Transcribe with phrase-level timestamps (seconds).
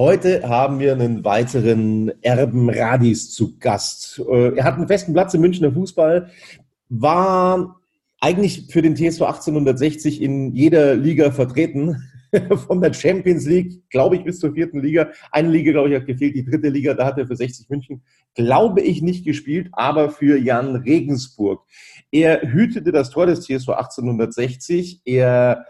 [0.00, 4.18] Heute haben wir einen weiteren Erben Radis zu Gast.
[4.30, 6.30] Äh, Er hat einen festen Platz im Münchner Fußball,
[6.88, 7.78] war
[8.18, 12.02] eigentlich für den TSV 1860 in jeder Liga vertreten.
[12.66, 15.10] Von der Champions League, glaube ich, bis zur vierten Liga.
[15.32, 18.00] Eine Liga, glaube ich, hat gefehlt, die dritte Liga, da hat er für 60 München,
[18.34, 21.62] glaube ich, nicht gespielt, aber für Jan Regensburg.
[22.10, 25.02] Er hütete das Tor des TSV 1860.
[25.04, 25.66] Er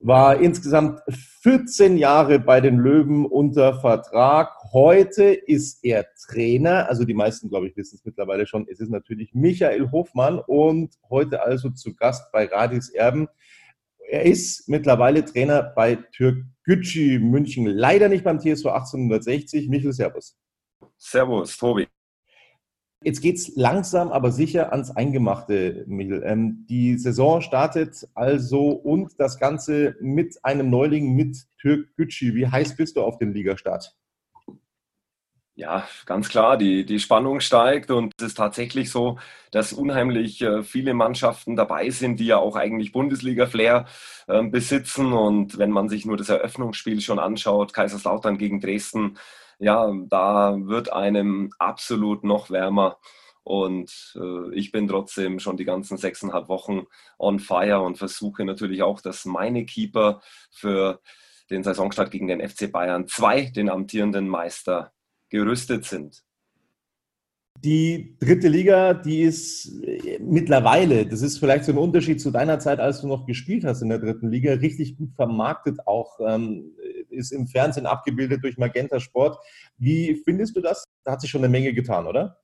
[0.00, 1.00] war insgesamt
[1.42, 4.52] 14 Jahre bei den Löwen unter Vertrag.
[4.72, 8.66] Heute ist er Trainer, also die meisten, glaube ich, wissen es mittlerweile schon.
[8.70, 13.28] Es ist natürlich Michael Hofmann und heute also zu Gast bei Radis Erben.
[14.08, 19.68] Er ist mittlerweile Trainer bei Türkgücü München, leider nicht beim TSV 1860.
[19.68, 20.38] Michael, Servus.
[20.96, 21.88] Servus, Tobi.
[23.04, 26.22] Jetzt geht's langsam, aber sicher ans Eingemachte, Michel.
[26.24, 32.34] Ähm, die Saison startet also und das Ganze mit einem Neuling, mit Türk Gücü.
[32.34, 33.96] Wie heiß bist du auf den Ligastart?
[35.54, 39.18] Ja, ganz klar, die, die Spannung steigt und es ist tatsächlich so,
[39.50, 43.86] dass unheimlich äh, viele Mannschaften dabei sind, die ja auch eigentlich Bundesliga-Flair
[44.28, 45.12] äh, besitzen.
[45.12, 49.18] Und wenn man sich nur das Eröffnungsspiel schon anschaut, Kaiserslautern gegen Dresden,
[49.58, 52.98] ja, da wird einem absolut noch wärmer.
[53.42, 56.84] Und äh, ich bin trotzdem schon die ganzen sechseinhalb Wochen
[57.18, 60.20] on fire und versuche natürlich auch, dass meine Keeper
[60.50, 61.00] für
[61.50, 64.92] den Saisonstart gegen den FC Bayern 2, den amtierenden Meister,
[65.30, 66.22] gerüstet sind.
[67.64, 72.60] Die dritte Liga, die ist äh, mittlerweile, das ist vielleicht so ein Unterschied zu deiner
[72.60, 76.72] Zeit, als du noch gespielt hast in der dritten Liga, richtig gut vermarktet auch, ähm,
[77.18, 79.38] ist im Fernsehen abgebildet durch Magenta Sport.
[79.76, 80.84] Wie findest du das?
[81.04, 82.38] Da hat sich schon eine Menge getan, oder?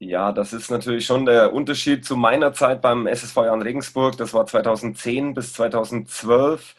[0.00, 4.16] Ja, das ist natürlich schon der Unterschied zu meiner Zeit beim SSV Jan Regensburg.
[4.18, 6.74] Das war 2010 bis 2012.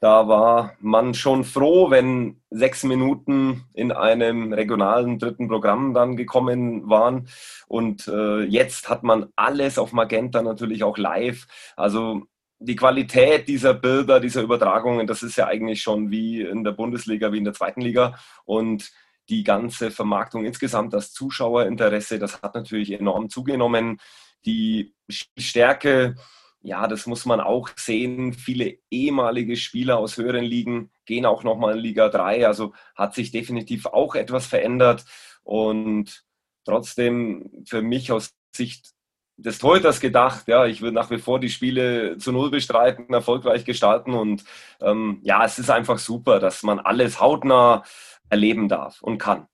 [0.00, 6.88] Da war man schon froh, wenn sechs Minuten in einem regionalen dritten Programm dann gekommen
[6.88, 7.28] waren.
[7.68, 11.46] Und äh, jetzt hat man alles auf Magenta natürlich auch live.
[11.76, 12.22] Also
[12.64, 17.32] die Qualität dieser Bilder, dieser Übertragungen, das ist ja eigentlich schon wie in der Bundesliga,
[17.32, 18.18] wie in der zweiten Liga.
[18.44, 18.90] Und
[19.28, 23.98] die ganze Vermarktung insgesamt, das Zuschauerinteresse, das hat natürlich enorm zugenommen.
[24.44, 26.16] Die Stärke
[26.62, 28.32] ja, das muss man auch sehen.
[28.32, 32.46] Viele ehemalige Spieler aus höheren Ligen gehen auch nochmal in Liga 3.
[32.46, 35.04] Also hat sich definitiv auch etwas verändert.
[35.42, 36.24] Und
[36.64, 38.92] trotzdem für mich aus Sicht
[39.36, 43.64] des Torhüters gedacht, ja, ich würde nach wie vor die Spiele zu Null bestreiten, erfolgreich
[43.64, 44.14] gestalten.
[44.14, 44.44] Und
[44.80, 47.82] ähm, ja, es ist einfach super, dass man alles hautnah
[48.28, 49.46] erleben darf und kann.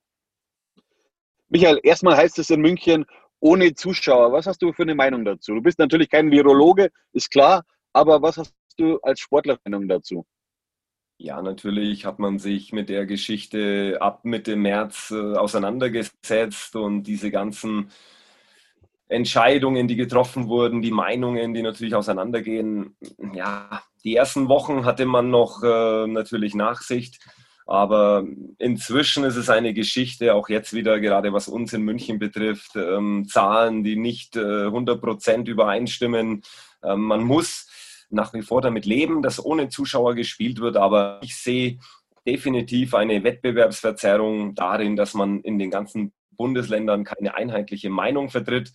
[1.49, 3.07] Michael, erstmal heißt es in München,
[3.41, 4.33] ohne Zuschauer.
[4.33, 5.55] Was hast du für eine Meinung dazu?
[5.55, 10.27] Du bist natürlich kein Virologe, ist klar, aber was hast du als Sportler Meinung dazu?
[11.21, 17.33] Ja, natürlich hat man sich mit der Geschichte ab Mitte März äh, auseinandergesetzt und diese
[17.33, 17.91] ganzen
[19.09, 22.97] Entscheidungen, die getroffen wurden, die Meinungen, die natürlich auseinandergehen.
[23.33, 27.19] Ja, die ersten Wochen hatte man noch äh, natürlich Nachsicht.
[27.67, 28.25] Aber
[28.59, 33.27] inzwischen ist es eine Geschichte, auch jetzt wieder, gerade was uns in München betrifft, ähm,
[33.29, 36.43] Zahlen, die nicht äh, 100% übereinstimmen.
[36.83, 37.69] Ähm, man muss
[38.09, 41.79] nach wie vor damit leben, dass ohne Zuschauer gespielt wird, aber ich sehe
[42.27, 48.73] definitiv eine Wettbewerbsverzerrung darin, dass man in den ganzen Bundesländern keine einheitliche Meinung vertritt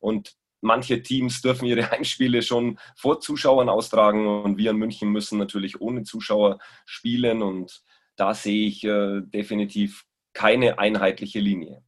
[0.00, 5.38] und manche Teams dürfen ihre Heimspiele schon vor Zuschauern austragen und wir in München müssen
[5.38, 7.82] natürlich ohne Zuschauer spielen und
[8.16, 11.82] da sehe ich äh, definitiv keine einheitliche Linie.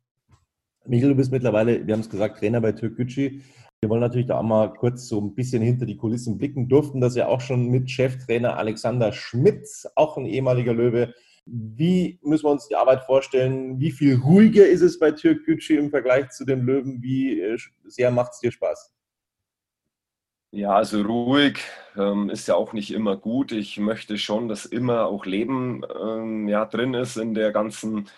[0.87, 3.40] Michael, du bist mittlerweile, wir haben es gesagt, Trainer bei Türkgücü.
[3.81, 6.69] Wir wollen natürlich da auch mal kurz so ein bisschen hinter die Kulissen blicken.
[6.69, 11.12] Durften das ja auch schon mit Cheftrainer Alexander Schmidt, auch ein ehemaliger Löwe,
[11.47, 13.79] Wie müssen wir uns die Arbeit vorstellen?
[13.79, 17.01] Wie viel ruhiger ist es bei Türkgücü im Vergleich zu den Löwen?
[17.01, 18.93] Wie äh, sehr macht es dir Spaß?
[20.51, 21.59] Ja, also ruhig
[21.97, 23.53] ähm, ist ja auch nicht immer gut.
[23.53, 28.09] Ich möchte schon, dass immer auch Leben ähm, ja, drin ist in der ganzen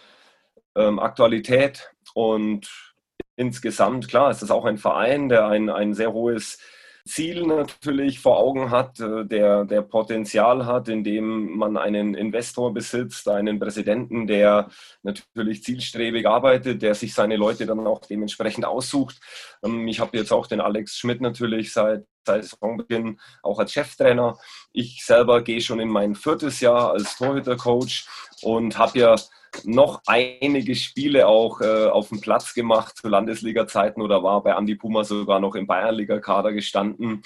[0.74, 1.90] ähm, Aktualität.
[2.14, 2.94] Und
[3.36, 6.58] insgesamt, klar, ist das auch ein Verein, der ein, ein sehr hohes
[7.08, 13.28] Ziel natürlich vor Augen hat, äh, der, der Potenzial hat, indem man einen Investor besitzt,
[13.28, 14.68] einen Präsidenten, der
[15.02, 19.18] natürlich zielstrebig arbeitet, der sich seine Leute dann auch dementsprechend aussucht.
[19.64, 24.38] Ähm, ich habe jetzt auch den Alex Schmidt natürlich seit seit Saisonbeginn auch als Cheftrainer.
[24.72, 28.06] Ich selber gehe schon in mein viertes Jahr als Torhütercoach
[28.42, 29.16] und habe ja
[29.64, 34.74] noch einige Spiele auch äh, auf dem Platz gemacht zu Landesliga-Zeiten oder war bei Andi
[34.74, 37.22] Puma sogar noch im Bayernliga-Kader gestanden.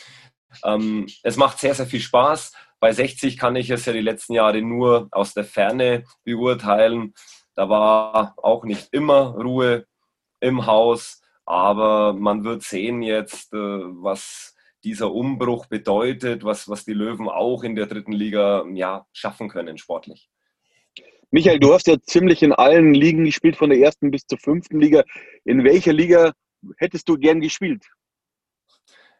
[0.65, 2.53] Ähm, es macht sehr, sehr viel Spaß.
[2.81, 7.15] Bei 60 kann ich es ja die letzten Jahre nur aus der Ferne beurteilen.
[7.55, 9.87] Da war auch nicht immer Ruhe
[10.41, 16.93] im Haus, aber man wird sehen jetzt, äh, was dieser Umbruch bedeutet, was, was die
[16.93, 20.32] Löwen auch in der dritten Liga ja, schaffen können sportlich.
[21.35, 24.79] Michael, du hast ja ziemlich in allen Ligen gespielt, von der ersten bis zur fünften
[24.79, 25.03] Liga.
[25.47, 26.33] In welcher Liga
[26.77, 27.87] hättest du gern gespielt?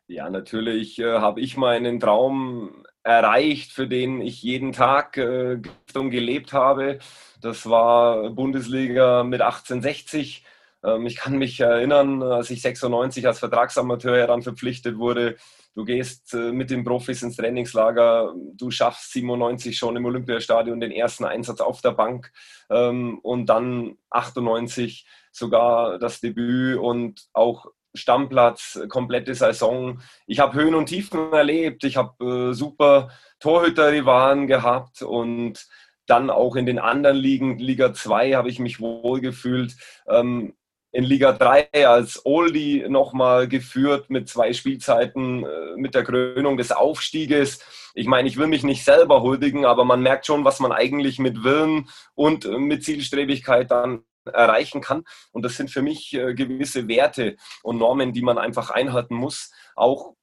[0.09, 5.59] Ja, natürlich äh, habe ich meinen Traum erreicht, für den ich jeden Tag äh,
[5.95, 6.99] gelebt habe.
[7.41, 10.45] Das war Bundesliga mit 1860.
[10.85, 15.37] Ähm, ich kann mich erinnern, als ich 96 als Vertragsamateur heran verpflichtet wurde,
[15.75, 20.93] du gehst äh, mit den Profis ins Trainingslager, du schaffst 97 schon im Olympiastadion den
[20.93, 22.33] ersten Einsatz auf der Bank
[22.71, 30.01] ähm, und dann 98 sogar das Debüt und auch Stammplatz, komplette Saison.
[30.27, 33.11] Ich habe Höhen und Tiefen erlebt, ich habe äh, super
[33.41, 35.67] Torhüter-Rivalen gehabt und
[36.07, 39.77] dann auch in den anderen Ligen, Liga 2, habe ich mich wohlgefühlt.
[40.09, 40.55] Ähm,
[40.93, 46.71] in Liga 3 als Oldie nochmal geführt mit zwei Spielzeiten äh, mit der Krönung des
[46.71, 47.61] Aufstieges.
[47.95, 51.19] Ich meine, ich will mich nicht selber huldigen, aber man merkt schon, was man eigentlich
[51.19, 55.05] mit Willen und äh, mit Zielstrebigkeit dann erreichen kann.
[55.33, 59.53] Und das sind für mich äh, gewisse Werte und Normen, die man einfach einhalten muss,
[59.75, 60.15] auch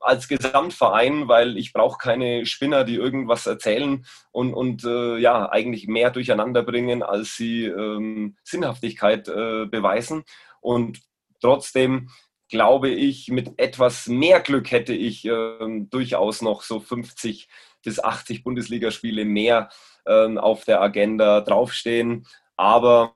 [0.00, 5.86] als Gesamtverein, weil ich brauche keine Spinner, die irgendwas erzählen und, und äh, ja, eigentlich
[5.86, 10.24] mehr durcheinander bringen, als sie ähm, Sinnhaftigkeit äh, beweisen.
[10.60, 11.00] Und
[11.40, 12.08] trotzdem
[12.52, 15.56] glaube ich, mit etwas mehr Glück hätte ich äh,
[15.88, 17.48] durchaus noch so 50
[17.82, 19.70] bis 80 Bundesligaspiele mehr
[20.06, 22.26] ähm, auf der Agenda draufstehen.
[22.56, 23.14] Aber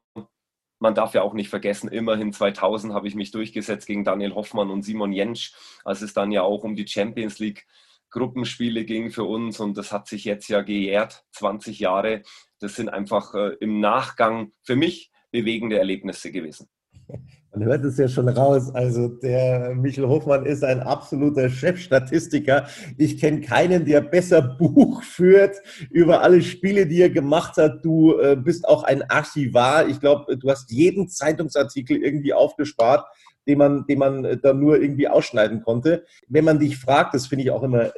[0.78, 4.70] man darf ja auch nicht vergessen, immerhin 2000 habe ich mich durchgesetzt gegen Daniel Hoffmann
[4.70, 5.52] und Simon Jentsch,
[5.84, 7.66] als es dann ja auch um die Champions League
[8.10, 12.22] Gruppenspiele ging für uns und das hat sich jetzt ja gejährt, 20 Jahre.
[12.60, 16.68] Das sind einfach äh, im Nachgang für mich bewegende Erlebnisse gewesen.
[17.56, 18.74] Man hört es ja schon raus.
[18.74, 22.66] Also der Michel Hofmann ist ein absoluter Chefstatistiker.
[22.98, 25.56] Ich kenne keinen, der besser Buch führt
[25.90, 27.82] über alle Spiele, die er gemacht hat.
[27.82, 29.88] Du äh, bist auch ein Archivar.
[29.88, 33.06] Ich glaube, du hast jeden Zeitungsartikel irgendwie aufgespart,
[33.48, 36.04] den man, den man äh, dann nur irgendwie ausschneiden konnte.
[36.28, 37.92] Wenn man dich fragt, das finde ich auch immer äh,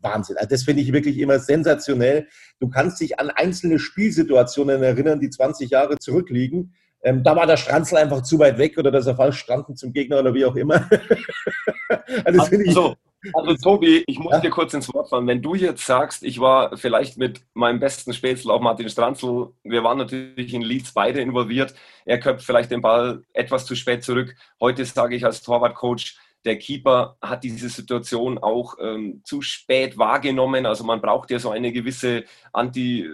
[0.00, 0.38] Wahnsinn.
[0.38, 2.26] Also das finde ich wirklich immer sensationell.
[2.58, 6.74] Du kannst dich an einzelne Spielsituationen erinnern, die 20 Jahre zurückliegen
[7.04, 9.92] ähm, da war der Stranzel einfach zu weit weg oder dass er falsch standen zum
[9.92, 10.88] Gegner oder wie auch immer.
[12.24, 12.96] also, also,
[13.34, 14.40] also, Tobi, ich muss ja?
[14.40, 15.26] dir kurz ins Wort fallen.
[15.26, 19.84] Wenn du jetzt sagst, ich war vielleicht mit meinem besten Spätzle, auch Martin Stranzel, wir
[19.84, 21.74] waren natürlich in Leeds beide involviert.
[22.06, 24.34] Er köpft vielleicht den Ball etwas zu spät zurück.
[24.58, 30.66] Heute sage ich als Torwartcoach, der Keeper hat diese Situation auch ähm, zu spät wahrgenommen.
[30.66, 33.08] Also man braucht ja so eine gewisse Anti,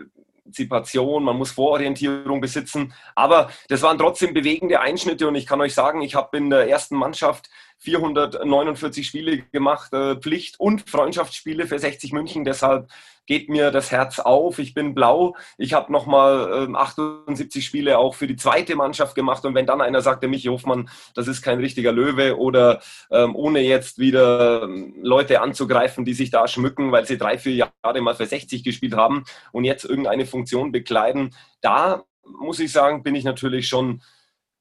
[0.50, 2.92] Antizipation, man muss Vororientierung besitzen.
[3.14, 6.69] Aber das waren trotzdem bewegende Einschnitte und ich kann euch sagen, ich habe in der
[6.69, 7.49] ersten Mannschaft
[7.80, 12.44] 449 Spiele gemacht, äh, Pflicht- und Freundschaftsspiele für 60 München.
[12.44, 12.90] Deshalb
[13.26, 14.58] geht mir das Herz auf.
[14.58, 15.34] Ich bin blau.
[15.56, 19.44] Ich habe nochmal äh, 78 Spiele auch für die zweite Mannschaft gemacht.
[19.46, 23.34] Und wenn dann einer sagt, der Michi Hofmann, das ist kein richtiger Löwe oder ähm,
[23.34, 28.00] ohne jetzt wieder ähm, Leute anzugreifen, die sich da schmücken, weil sie drei, vier Jahre
[28.00, 33.14] mal für 60 gespielt haben und jetzt irgendeine Funktion bekleiden, da muss ich sagen, bin
[33.14, 34.02] ich natürlich schon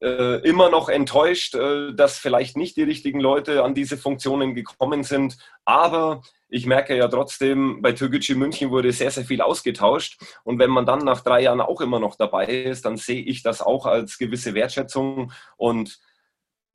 [0.01, 5.03] äh, immer noch enttäuscht, äh, dass vielleicht nicht die richtigen Leute an diese Funktionen gekommen
[5.03, 5.37] sind.
[5.65, 10.19] Aber ich merke ja trotzdem, bei Türkgücü München wurde sehr, sehr viel ausgetauscht.
[10.43, 13.43] Und wenn man dann nach drei Jahren auch immer noch dabei ist, dann sehe ich
[13.43, 15.31] das auch als gewisse Wertschätzung.
[15.57, 15.99] Und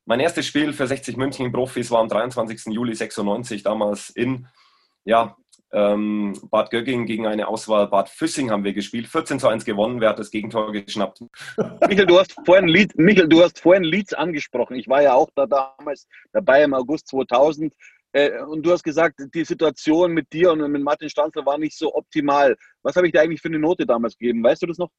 [0.04, 2.66] mein erstes Spiel für 60 München Profis war am 23.
[2.66, 4.46] Juli 96, damals in
[5.04, 5.36] ja,
[5.72, 9.08] ähm, Bad Gögging gegen eine Auswahl Bad Füssing haben wir gespielt.
[9.08, 10.00] 14 zu 1 gewonnen.
[10.00, 11.22] Wer hat das Gegentor geschnappt?
[11.88, 14.76] Michael, du hast vorhin Leeds, Michael, du hast vorhin Leeds angesprochen.
[14.76, 17.74] Ich war ja auch da damals dabei im August 2000.
[18.12, 21.76] Äh, und du hast gesagt, die Situation mit dir und mit Martin Stanzler war nicht
[21.76, 22.56] so optimal.
[22.82, 24.44] Was habe ich dir eigentlich für eine Note damals gegeben?
[24.44, 24.90] Weißt du das noch?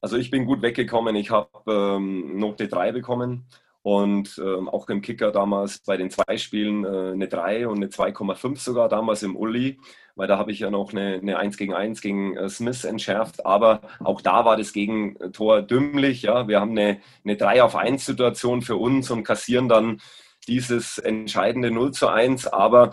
[0.00, 1.16] Also ich bin gut weggekommen.
[1.16, 3.46] Ich habe ähm, Note 3 bekommen
[3.84, 7.88] und ähm, auch im Kicker damals bei den zwei Spielen äh, eine 3 und eine
[7.88, 9.78] 2,5 sogar damals im Uli,
[10.16, 13.44] weil da habe ich ja noch eine, eine 1 gegen 1 gegen äh, Smith entschärft,
[13.44, 16.22] aber auch da war das Gegentor dümmlich.
[16.22, 16.48] Ja?
[16.48, 20.00] Wir haben eine, eine 3 auf 1 Situation für uns und kassieren dann
[20.48, 22.90] dieses entscheidende 0 zu 1, aber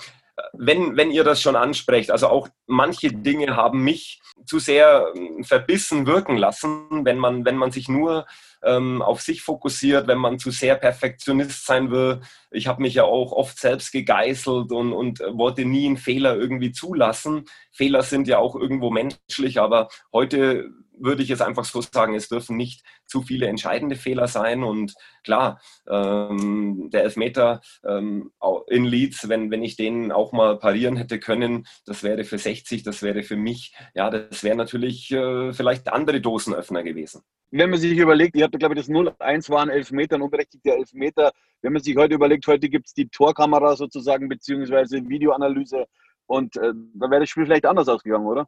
[0.53, 5.43] wenn, wenn ihr das schon ansprecht, also auch manche Dinge haben mich zu sehr äh,
[5.43, 8.25] verbissen wirken lassen, wenn man, wenn man sich nur
[8.63, 12.21] ähm, auf sich fokussiert, wenn man zu sehr Perfektionist sein will.
[12.51, 16.71] Ich habe mich ja auch oft selbst gegeißelt und, und wollte nie einen Fehler irgendwie
[16.71, 17.45] zulassen.
[17.71, 20.69] Fehler sind ja auch irgendwo menschlich, aber heute
[21.01, 24.63] würde ich jetzt einfach so sagen, es dürfen nicht zu viele entscheidende Fehler sein.
[24.63, 24.93] Und
[25.23, 28.31] klar, ähm, der Elfmeter ähm,
[28.67, 32.83] in Leeds, wenn, wenn ich den auch mal parieren hätte können, das wäre für 60,
[32.83, 37.79] das wäre für mich, ja, das wäre natürlich äh, vielleicht andere Dosenöffner gewesen wenn man
[37.79, 41.31] sich überlegt, ihr habt, glaube ich, das 0-1 waren Elfmeter, ein unberechtigter Elfmeter.
[41.61, 45.85] Wenn man sich heute überlegt, heute gibt es die Torkamera sozusagen, beziehungsweise Videoanalyse.
[46.27, 48.47] Und äh, da wäre das Spiel vielleicht anders ausgegangen, oder?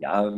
[0.00, 0.32] Ja,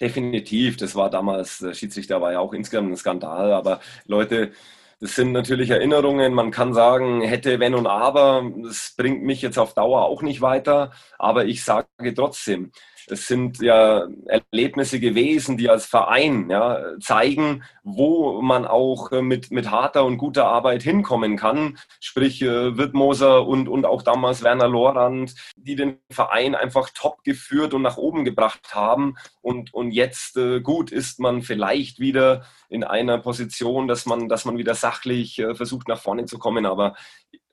[0.00, 0.76] definitiv.
[0.76, 3.52] Das war damals, der Schiedsrichter war ja auch insgesamt ein Skandal.
[3.52, 4.52] Aber Leute,
[5.00, 6.34] das sind natürlich Erinnerungen.
[6.34, 8.42] Man kann sagen, hätte, wenn und aber.
[8.62, 10.92] Das bringt mich jetzt auf Dauer auch nicht weiter.
[11.18, 12.70] Aber ich sage trotzdem,
[13.10, 19.70] es sind ja Erlebnisse gewesen, die als Verein ja, zeigen, wo man auch mit, mit
[19.70, 21.78] harter und guter Arbeit hinkommen kann.
[22.00, 27.74] Sprich, äh, Wittmoser und, und auch damals Werner Lorand, die den Verein einfach top geführt
[27.74, 29.16] und nach oben gebracht haben.
[29.40, 34.44] Und, und jetzt, äh, gut, ist man vielleicht wieder in einer Position, dass man, dass
[34.44, 36.66] man wieder sachlich äh, versucht, nach vorne zu kommen.
[36.66, 36.94] Aber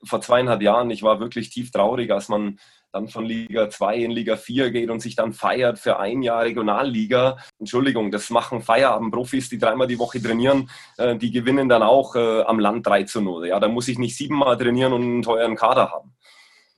[0.04, 2.58] vor zweieinhalb Jahren, ich war wirklich tief traurig, als man
[2.96, 6.42] dann von Liga 2 in Liga 4 geht und sich dann feiert für ein Jahr
[6.42, 7.36] Regionalliga.
[7.58, 12.42] Entschuldigung, das machen Feierabendprofis, die dreimal die Woche trainieren, äh, die gewinnen dann auch äh,
[12.42, 13.48] am Land 3 zu 0.
[13.48, 16.14] Ja, da muss ich nicht siebenmal trainieren und einen teuren Kader haben.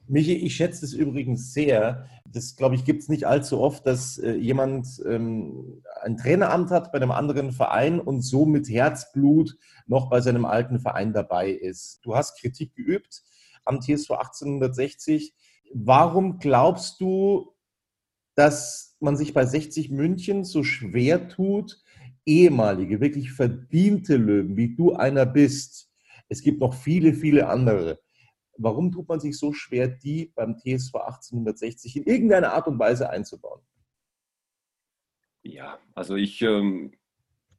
[0.08, 2.06] Michi, ich schätze es übrigens sehr.
[2.24, 6.92] Das, glaube ich, gibt es nicht allzu oft, dass äh, jemand ähm, ein Traineramt hat
[6.92, 9.56] bei einem anderen Verein und so mit Herzblut
[9.86, 12.00] noch bei seinem alten Verein dabei ist.
[12.02, 13.22] Du hast Kritik geübt
[13.64, 15.34] am TSV 1860.
[15.72, 17.54] Warum glaubst du,
[18.34, 21.82] dass man sich bei 60 München so schwer tut,
[22.24, 25.88] ehemalige, wirklich verdiente Löwen, wie du einer bist,
[26.28, 28.00] es gibt noch viele, viele andere.
[28.56, 33.08] Warum tut man sich so schwer, die beim TSV 1860 in irgendeiner Art und Weise
[33.08, 33.62] einzubauen?
[35.42, 36.92] Ja, also ich, ähm,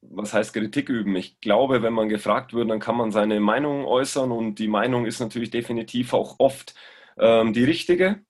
[0.02, 1.16] was heißt Kritik üben?
[1.16, 5.06] Ich glaube, wenn man gefragt wird, dann kann man seine Meinung äußern und die Meinung
[5.06, 6.76] ist natürlich definitiv auch oft
[7.20, 8.22] ähm, die richtige.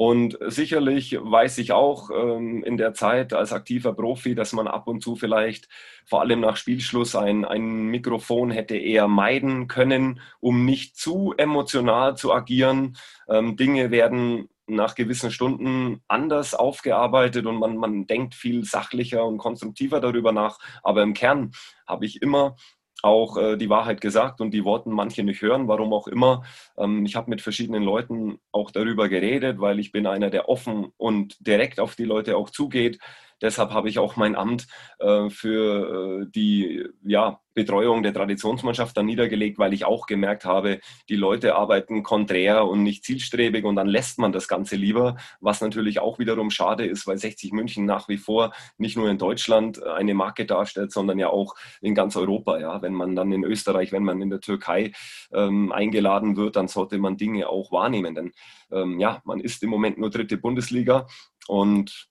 [0.00, 4.86] Und sicherlich weiß ich auch ähm, in der Zeit als aktiver Profi, dass man ab
[4.86, 5.68] und zu vielleicht
[6.06, 12.16] vor allem nach Spielschluss ein, ein Mikrofon hätte eher meiden können, um nicht zu emotional
[12.16, 12.96] zu agieren.
[13.28, 19.38] Ähm, Dinge werden nach gewissen Stunden anders aufgearbeitet und man, man denkt viel sachlicher und
[19.38, 20.60] konstruktiver darüber nach.
[20.84, 21.50] Aber im Kern
[21.88, 22.54] habe ich immer
[23.02, 26.44] auch äh, die Wahrheit gesagt und die wollten manche nicht hören, warum auch immer.
[26.76, 30.92] Ähm, ich habe mit verschiedenen Leuten auch darüber geredet, weil ich bin einer, der offen
[30.96, 32.98] und direkt auf die Leute auch zugeht.
[33.40, 34.66] Deshalb habe ich auch mein Amt
[34.98, 40.78] äh, für äh, die ja, Betreuung der Traditionsmannschaft dann niedergelegt, weil ich auch gemerkt habe,
[41.08, 45.60] die Leute arbeiten konträr und nicht zielstrebig und dann lässt man das Ganze lieber, was
[45.60, 49.82] natürlich auch wiederum schade ist, weil 60 München nach wie vor nicht nur in Deutschland
[49.82, 52.60] eine Marke darstellt, sondern ja auch in ganz Europa.
[52.60, 52.80] Ja.
[52.80, 54.92] Wenn man dann in Österreich, wenn man in der Türkei
[55.32, 58.32] ähm, eingeladen wird, dann sollte man Dinge auch wahrnehmen, denn
[58.70, 61.08] ähm, ja, man ist im Moment nur dritte Bundesliga
[61.48, 62.08] und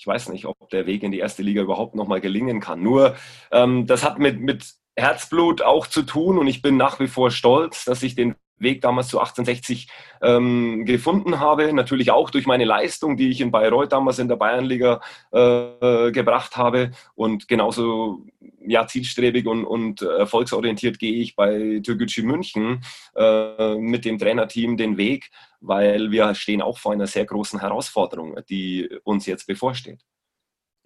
[0.00, 2.82] ich weiß nicht, ob der Weg in die erste Liga überhaupt nochmal gelingen kann.
[2.82, 3.16] Nur
[3.52, 7.30] ähm, das hat mit, mit Herzblut auch zu tun und ich bin nach wie vor
[7.30, 9.88] stolz, dass ich den Weg damals zu 1860
[10.22, 11.72] ähm, gefunden habe.
[11.72, 15.00] Natürlich auch durch meine Leistung, die ich in Bayreuth damals in der Bayernliga
[15.32, 16.92] äh, gebracht habe.
[17.14, 18.24] Und genauso
[18.60, 22.82] ja, zielstrebig und, und erfolgsorientiert gehe ich bei Türkgücü München
[23.16, 28.36] äh, mit dem Trainerteam den Weg, weil wir stehen auch vor einer sehr großen Herausforderung,
[28.48, 30.00] die uns jetzt bevorsteht.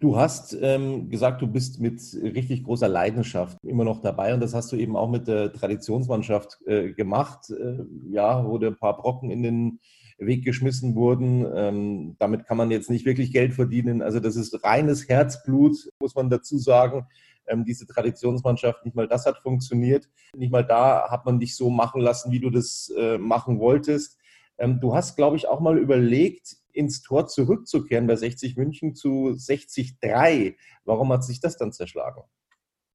[0.01, 4.53] Du hast ähm, gesagt, du bist mit richtig großer Leidenschaft immer noch dabei und das
[4.53, 7.51] hast du eben auch mit der Traditionsmannschaft äh, gemacht.
[7.51, 9.81] Äh, ja, wo ein paar Brocken in den,
[10.19, 11.47] weggeschmissen wurden.
[11.55, 14.03] Ähm, damit kann man jetzt nicht wirklich Geld verdienen.
[14.03, 17.07] Also das ist reines Herzblut, muss man dazu sagen.
[17.47, 20.09] Ähm, diese Traditionsmannschaft, nicht mal das hat funktioniert.
[20.37, 24.19] Nicht mal da hat man dich so machen lassen, wie du das äh, machen wolltest.
[24.57, 29.31] Ähm, du hast, glaube ich, auch mal überlegt, ins Tor zurückzukehren bei 60 München zu
[29.31, 30.57] 60-3.
[30.85, 32.23] Warum hat sich das dann zerschlagen?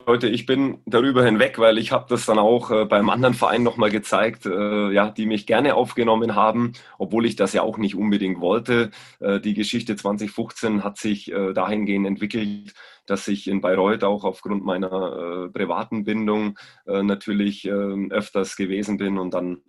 [0.09, 3.61] Leute, ich bin darüber hinweg, weil ich habe das dann auch äh, beim anderen Verein
[3.61, 7.95] nochmal gezeigt, äh, ja, die mich gerne aufgenommen haben, obwohl ich das ja auch nicht
[7.95, 8.89] unbedingt wollte.
[9.19, 12.73] Äh, die Geschichte 2015 hat sich äh, dahingehend entwickelt,
[13.05, 16.57] dass ich in Bayreuth auch aufgrund meiner äh, privaten Bindung
[16.87, 19.61] äh, natürlich ähm, öfters gewesen bin und dann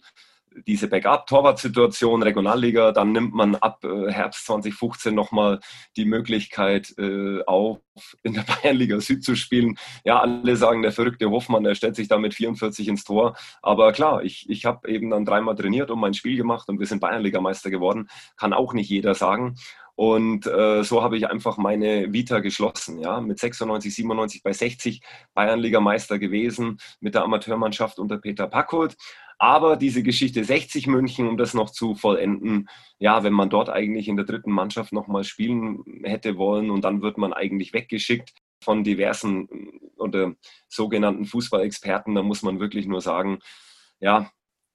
[0.66, 5.60] diese Backup-Torwart-Situation, Regionalliga, dann nimmt man ab äh, Herbst 2015 nochmal
[5.96, 7.78] die Möglichkeit äh, auf,
[8.22, 9.78] in der Bayernliga Süd zu spielen.
[10.04, 13.36] Ja, alle sagen, der verrückte Hoffmann, der stellt sich da mit 44 ins Tor.
[13.62, 16.86] Aber klar, ich, ich habe eben dann dreimal trainiert und mein Spiel gemacht und wir
[16.86, 18.08] sind Bayernligameister geworden.
[18.36, 19.56] Kann auch nicht jeder sagen.
[20.00, 22.98] Und äh, so habe ich einfach meine Vita geschlossen.
[23.00, 23.20] Ja?
[23.20, 25.02] Mit 96, 97 bei 60
[25.34, 28.96] Bayernligameister gewesen mit der Amateurmannschaft unter Peter Packold.
[29.42, 32.68] Aber diese Geschichte 60 München, um das noch zu vollenden,
[32.98, 37.00] ja, wenn man dort eigentlich in der dritten Mannschaft nochmal spielen hätte wollen und dann
[37.00, 39.48] wird man eigentlich weggeschickt von diversen
[39.96, 40.34] oder
[40.68, 43.38] sogenannten Fußballexperten, da muss man wirklich nur sagen,
[43.98, 44.30] ja,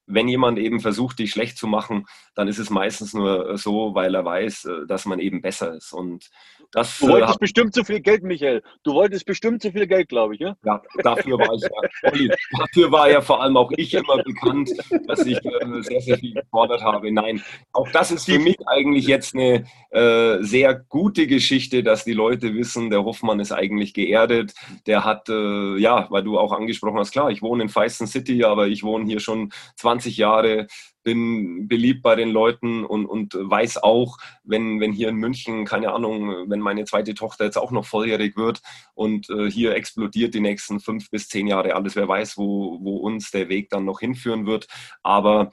[0.07, 4.15] wenn jemand eben versucht, dich schlecht zu machen, dann ist es meistens nur so, weil
[4.15, 5.93] er weiß, äh, dass man eben besser ist.
[5.93, 6.29] Und
[6.71, 8.61] das, du wolltest äh, bestimmt zu viel Geld, Michael.
[8.83, 10.41] Du wolltest bestimmt zu viel Geld, glaube ich.
[10.41, 14.21] Ja, ja dafür war ich ja, Olli, dafür war ja vor allem auch ich immer
[14.23, 14.71] bekannt,
[15.07, 17.11] dass ich äh, sehr, sehr viel gefordert habe.
[17.11, 17.41] Nein,
[17.73, 22.53] auch das ist für mich eigentlich jetzt eine äh, sehr gute Geschichte, dass die Leute
[22.53, 24.53] wissen, der Hoffmann ist eigentlich geerdet.
[24.87, 28.43] Der hat, äh, ja, weil du auch angesprochen hast, klar, ich wohne in Feisten City,
[28.43, 30.67] aber ich wohne hier schon 20 Jahre
[31.05, 35.93] bin beliebt bei den Leuten und, und weiß auch, wenn, wenn hier in München, keine
[35.93, 38.61] Ahnung, wenn meine zweite Tochter jetzt auch noch volljährig wird
[38.95, 42.97] und äh, hier explodiert die nächsten fünf bis zehn Jahre alles, wer weiß, wo, wo
[42.97, 44.67] uns der Weg dann noch hinführen wird.
[45.03, 45.51] Aber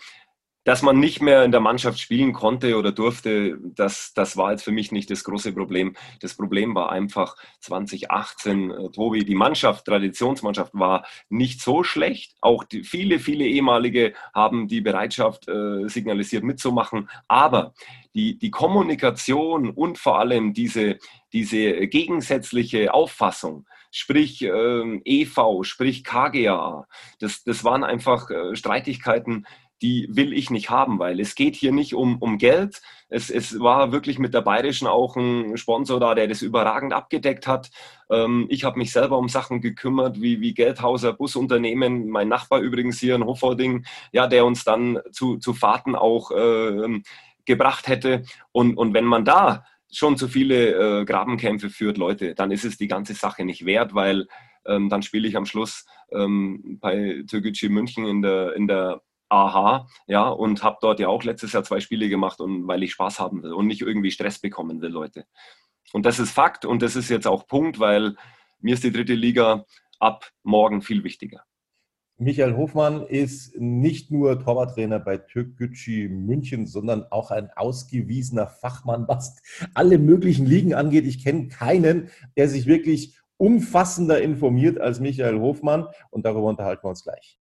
[0.64, 4.62] dass man nicht mehr in der Mannschaft spielen konnte oder durfte, das, das war jetzt
[4.62, 5.96] für mich nicht das große Problem.
[6.20, 12.36] Das Problem war einfach 2018, äh, Tobi, die Mannschaft, Traditionsmannschaft war nicht so schlecht.
[12.40, 17.10] Auch die, viele, viele ehemalige haben die Bereitschaft äh, signalisiert mitzumachen.
[17.26, 17.74] Aber
[18.14, 20.98] die, die Kommunikation und vor allem diese,
[21.32, 26.86] diese gegensätzliche Auffassung, sprich äh, EV, sprich KGA,
[27.18, 29.46] das, das waren einfach äh, Streitigkeiten,
[29.82, 32.80] die will ich nicht haben, weil es geht hier nicht um, um Geld.
[33.08, 37.46] Es, es war wirklich mit der Bayerischen auch ein Sponsor da, der das überragend abgedeckt
[37.46, 37.70] hat.
[38.08, 43.00] Ähm, ich habe mich selber um Sachen gekümmert, wie, wie Geldhauser, Busunternehmen, mein Nachbar übrigens
[43.00, 47.00] hier in Hofording, ja, der uns dann zu, zu Fahrten auch äh,
[47.44, 48.22] gebracht hätte.
[48.52, 52.78] Und, und wenn man da schon zu viele äh, Grabenkämpfe führt, Leute, dann ist es
[52.78, 54.26] die ganze Sache nicht wert, weil
[54.64, 59.88] ähm, dann spiele ich am Schluss ähm, bei Türkgücü München in der, in der aha,
[60.06, 63.18] ja, und habe dort ja auch letztes Jahr zwei Spiele gemacht und weil ich Spaß
[63.18, 65.24] haben will und nicht irgendwie Stress bekommen will, Leute.
[65.92, 68.16] Und das ist Fakt und das ist jetzt auch Punkt, weil
[68.60, 69.64] mir ist die dritte Liga
[69.98, 71.44] ab morgen viel wichtiger.
[72.18, 79.40] Michael Hofmann ist nicht nur Torwarttrainer bei Türkgücü München, sondern auch ein ausgewiesener Fachmann, was
[79.74, 81.06] alle möglichen Ligen angeht.
[81.06, 86.90] Ich kenne keinen, der sich wirklich umfassender informiert als Michael Hofmann und darüber unterhalten wir
[86.90, 87.41] uns gleich.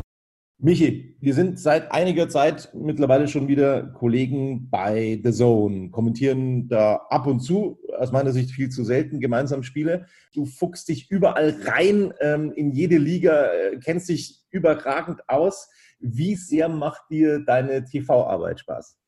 [0.63, 6.97] Michi, wir sind seit einiger Zeit mittlerweile schon wieder Kollegen bei The Zone, kommentieren da
[7.09, 10.05] ab und zu, aus meiner Sicht viel zu selten, gemeinsam Spiele.
[10.35, 15.67] Du fuchst dich überall rein ähm, in jede Liga, äh, kennst dich überragend aus.
[15.99, 18.99] Wie sehr macht dir deine TV-Arbeit Spaß?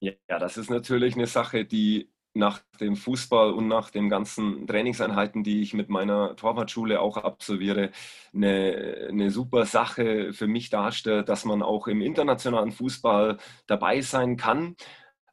[0.00, 5.42] Ja, das ist natürlich eine Sache, die nach dem Fußball und nach den ganzen Trainingseinheiten,
[5.42, 7.90] die ich mit meiner Torwartschule auch absolviere,
[8.32, 14.36] eine, eine super Sache für mich darstellt, dass man auch im internationalen Fußball dabei sein
[14.36, 14.76] kann,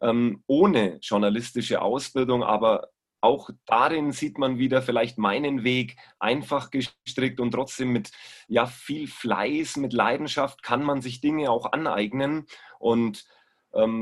[0.01, 2.89] ähm, ohne journalistische Ausbildung, aber
[3.21, 8.11] auch darin sieht man wieder vielleicht meinen Weg einfach gestrickt und trotzdem mit
[8.47, 12.45] ja, viel Fleiß, mit Leidenschaft kann man sich Dinge auch aneignen.
[12.79, 13.25] Und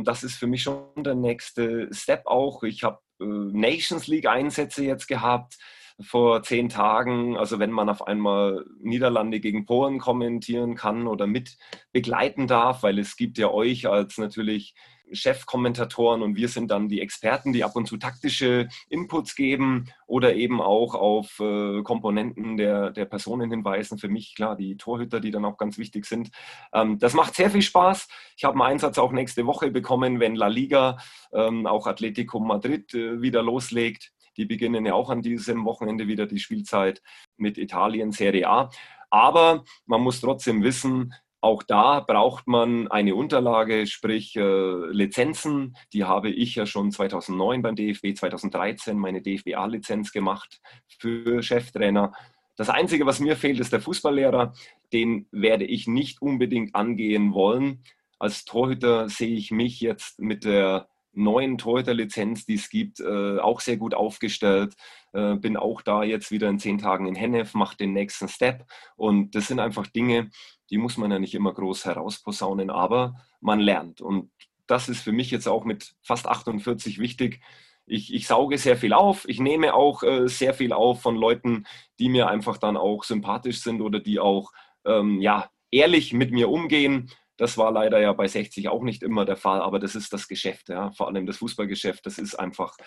[0.03, 2.63] das ist für mich schon der nächste Step auch.
[2.63, 5.57] Ich habe äh, Nations League-Einsätze jetzt gehabt
[5.99, 7.37] vor zehn Tagen.
[7.37, 11.57] Also wenn man auf einmal Niederlande gegen Polen kommentieren kann oder mit
[11.91, 14.75] begleiten darf, weil es gibt ja euch als natürlich
[15.11, 20.35] Chefkommentatoren und wir sind dann die Experten, die ab und zu taktische Inputs geben oder
[20.35, 23.97] eben auch auf äh, Komponenten der, der Personen hinweisen.
[23.97, 26.31] Für mich, klar, die Torhüter, die dann auch ganz wichtig sind.
[26.73, 28.07] Ähm, das macht sehr viel Spaß.
[28.37, 30.97] Ich habe einen Einsatz auch nächste Woche bekommen, wenn La Liga,
[31.33, 34.11] ähm, auch Atletico Madrid äh, wieder loslegt.
[34.37, 37.01] Die beginnen ja auch an diesem Wochenende wieder die Spielzeit
[37.37, 38.69] mit Italien Serie A.
[39.09, 41.13] Aber man muss trotzdem wissen,
[41.45, 44.41] auch da braucht man eine Unterlage, sprich äh,
[44.89, 45.77] Lizenzen.
[45.93, 52.13] Die habe ich ja schon 2009 beim DFB, 2013 meine DFB-A-Lizenz gemacht für Cheftrainer.
[52.55, 54.53] Das Einzige, was mir fehlt, ist der Fußballlehrer.
[54.91, 57.83] Den werde ich nicht unbedingt angehen wollen.
[58.17, 63.59] Als Torhüter sehe ich mich jetzt mit der neuen Torhüter-Lizenz, die es gibt, äh, auch
[63.59, 64.75] sehr gut aufgestellt.
[65.13, 68.65] Äh, bin auch da jetzt wieder in zehn Tagen in Hennef, mache den nächsten Step.
[68.95, 70.29] Und das sind einfach Dinge,
[70.69, 74.01] die muss man ja nicht immer groß herausposaunen, aber man lernt.
[74.01, 74.31] Und
[74.67, 77.41] das ist für mich jetzt auch mit fast 48 wichtig.
[77.85, 79.27] Ich, ich sauge sehr viel auf.
[79.27, 81.65] Ich nehme auch äh, sehr viel auf von Leuten,
[81.99, 84.51] die mir einfach dann auch sympathisch sind oder die auch
[84.85, 87.11] ähm, ja, ehrlich mit mir umgehen.
[87.37, 90.27] Das war leider ja bei 60 auch nicht immer der Fall, aber das ist das
[90.27, 90.91] Geschäft, ja.
[90.91, 92.77] vor allem das Fußballgeschäft, das ist einfach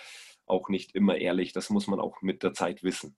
[0.47, 1.53] auch nicht immer ehrlich.
[1.53, 3.17] Das muss man auch mit der Zeit wissen.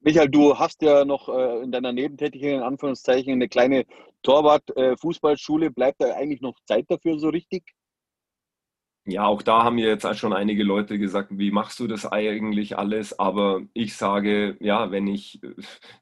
[0.00, 3.84] Michael, du hast ja noch äh, in deiner Nebentätigkeit in Anführungszeichen eine kleine
[4.22, 5.66] Torwart-Fußballschule.
[5.66, 7.64] Äh, Bleibt da eigentlich noch Zeit dafür so richtig?
[9.08, 12.76] Ja, auch da haben mir jetzt schon einige Leute gesagt, wie machst du das eigentlich
[12.76, 13.16] alles?
[13.20, 15.40] Aber ich sage, ja, wenn ich,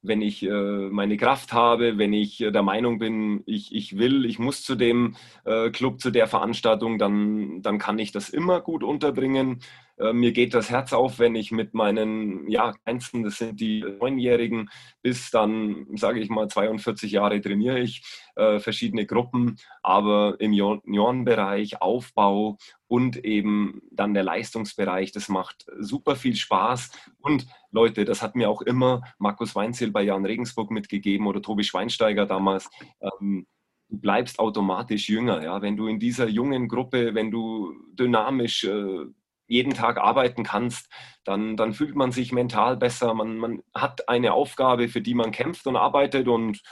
[0.01, 0.49] wenn ich äh,
[0.91, 5.17] meine Kraft habe, wenn ich der Meinung bin, ich, ich will, ich muss zu dem
[5.45, 9.61] äh, Club, zu der Veranstaltung, dann, dann kann ich das immer gut unterbringen.
[9.99, 13.81] Äh, mir geht das Herz auf, wenn ich mit meinen, ja, Kleinsten, das sind die
[14.01, 14.71] Neunjährigen,
[15.03, 18.03] bis dann, sage ich mal, 42 Jahre trainiere ich
[18.37, 26.17] äh, verschiedene Gruppen, aber im Juniorenbereich, Aufbau und eben dann der Leistungsbereich, das macht super
[26.17, 26.91] viel Spaß.
[27.19, 31.65] Und Leute, das hat mir auch immer Markus Weinzel bei Jan Regensburg mitgegeben oder Tobi
[31.65, 32.69] Schweinsteiger damals.
[33.01, 33.47] Ähm,
[33.89, 35.43] du bleibst automatisch jünger.
[35.43, 35.63] Ja?
[35.63, 39.07] Wenn du in dieser jungen Gruppe, wenn du dynamisch äh,
[39.47, 40.89] jeden Tag arbeiten kannst,
[41.25, 43.15] dann, dann fühlt man sich mental besser.
[43.15, 46.63] Man, man hat eine Aufgabe, für die man kämpft und arbeitet und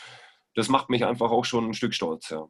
[0.55, 2.31] das macht mich einfach auch schon ein Stück stolz.
[2.31, 2.49] Ja.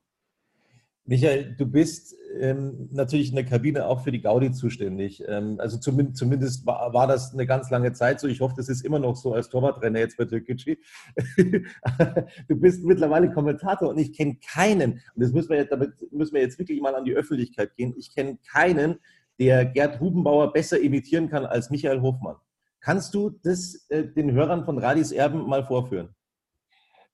[1.04, 5.22] Michael, du bist ähm, natürlich in der Kabine auch für die Gaudi zuständig.
[5.26, 8.28] Ähm, also zumindest, zumindest war, war, das eine ganz lange Zeit so.
[8.28, 10.76] Ich hoffe, das ist immer noch so als Torwarttrainer jetzt bei Türkgücü.
[11.36, 16.40] du bist mittlerweile Kommentator und ich kenne keinen, und das müssen wir damit müssen wir
[16.40, 19.00] jetzt wirklich mal an die Öffentlichkeit gehen, ich kenne keinen,
[19.38, 22.36] der Gerd Hubenbauer besser imitieren kann als Michael Hofmann.
[22.80, 26.14] Kannst du das äh, den Hörern von Radis Erben mal vorführen?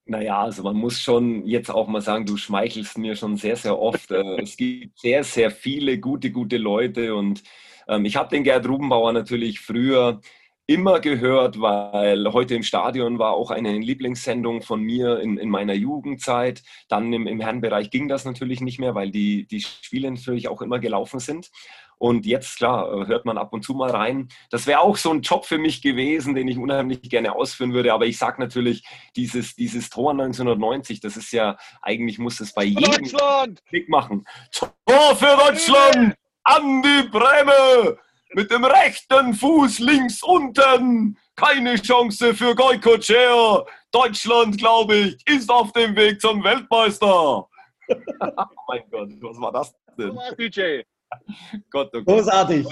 [0.05, 3.79] Naja, also man muss schon jetzt auch mal sagen, du schmeichelst mir schon sehr, sehr
[3.79, 4.09] oft.
[4.09, 7.43] Äh, es gibt sehr, sehr viele gute, gute Leute und
[7.87, 10.19] ähm, ich habe den Gerd Rubenbauer natürlich früher
[10.69, 15.73] immer gehört, weil heute im Stadion war auch eine Lieblingssendung von mir in, in meiner
[15.73, 16.61] Jugendzeit.
[16.87, 20.61] Dann im, im Herrenbereich ging das natürlich nicht mehr, weil die, die Spiele natürlich auch
[20.61, 21.49] immer gelaufen sind.
[21.99, 24.29] Und jetzt, klar, hört man ab und zu mal rein.
[24.49, 27.93] Das wäre auch so ein Job für mich gewesen, den ich unheimlich gerne ausführen würde.
[27.93, 28.83] Aber ich sage natürlich,
[29.17, 33.05] dieses, dieses Tor 1990, das ist ja, eigentlich muss es bei jedem
[33.67, 34.25] Klick machen.
[34.51, 36.15] Tor für Deutschland!
[36.45, 37.97] Andi Breme!
[38.33, 41.17] Mit dem rechten Fuß links unten!
[41.35, 43.65] Keine Chance für Goikocher!
[43.91, 47.05] Deutschland, glaube ich, ist auf dem Weg zum Weltmeister!
[47.05, 47.49] oh
[48.67, 50.17] mein Gott, was war das denn?
[50.37, 50.83] DJ.
[51.69, 52.05] Gott, oh Gott.
[52.05, 52.67] Großartig.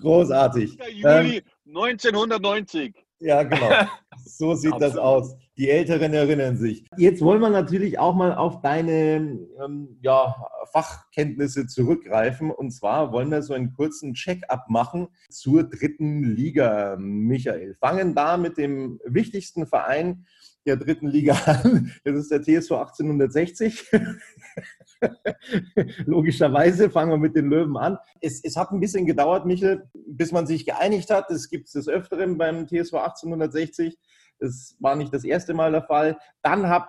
[0.00, 0.78] Großartig.
[0.94, 2.94] Juli 1990.
[2.96, 3.70] Ähm, ja, genau.
[4.24, 5.36] So sieht das aus.
[5.56, 6.84] Die Älteren erinnern sich.
[6.96, 10.34] Jetzt wollen wir natürlich auch mal auf deine ähm, ja,
[10.72, 12.50] Fachkenntnisse zurückgreifen.
[12.50, 17.74] Und zwar wollen wir so einen kurzen Check-up machen zur dritten Liga, Michael.
[17.80, 20.26] Fangen da mit dem wichtigsten Verein
[20.66, 21.92] der dritten Liga an.
[22.04, 23.90] Das ist der TSV 1860.
[26.06, 27.98] Logischerweise fangen wir mit den Löwen an.
[28.20, 31.26] Es, es, hat ein bisschen gedauert, Michel, bis man sich geeinigt hat.
[31.30, 33.98] Das gibt es des Öfteren beim TSV 1860.
[34.40, 36.18] Das war nicht das erste Mal der Fall.
[36.42, 36.88] Dann hat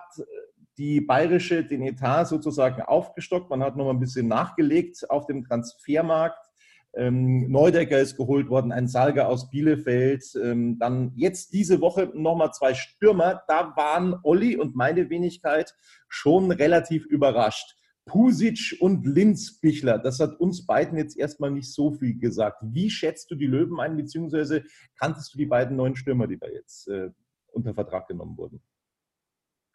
[0.78, 3.50] die Bayerische den Etat sozusagen aufgestockt.
[3.50, 6.50] Man hat noch ein bisschen nachgelegt auf dem Transfermarkt.
[6.94, 10.24] Ähm, Neudecker ist geholt worden, ein Salger aus Bielefeld.
[10.42, 13.42] Ähm, dann jetzt diese Woche nochmal zwei Stürmer.
[13.46, 15.74] Da waren Olli und meine Wenigkeit
[16.08, 17.76] schon relativ überrascht.
[18.06, 22.58] Pusic und Linz Bichler, das hat uns beiden jetzt erstmal nicht so viel gesagt.
[22.62, 24.64] Wie schätzt du die Löwen ein, beziehungsweise
[24.98, 27.10] kanntest du die beiden neuen Stürmer, die da jetzt äh,
[27.52, 28.62] unter Vertrag genommen wurden?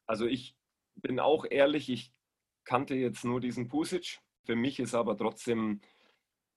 [0.07, 0.55] Also ich
[0.95, 2.13] bin auch ehrlich, ich
[2.63, 4.19] kannte jetzt nur diesen Pusic.
[4.45, 5.81] Für mich ist aber trotzdem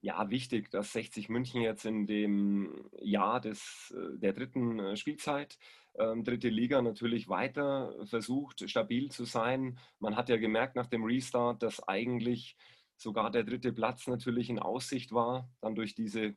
[0.00, 5.58] ja, wichtig, dass 60 München jetzt in dem Jahr des, äh, der dritten äh, Spielzeit,
[5.98, 9.78] ähm, dritte Liga, natürlich weiter versucht, stabil zu sein.
[9.98, 12.56] Man hat ja gemerkt nach dem Restart, dass eigentlich
[12.96, 16.36] sogar der dritte Platz natürlich in Aussicht war, dann durch diese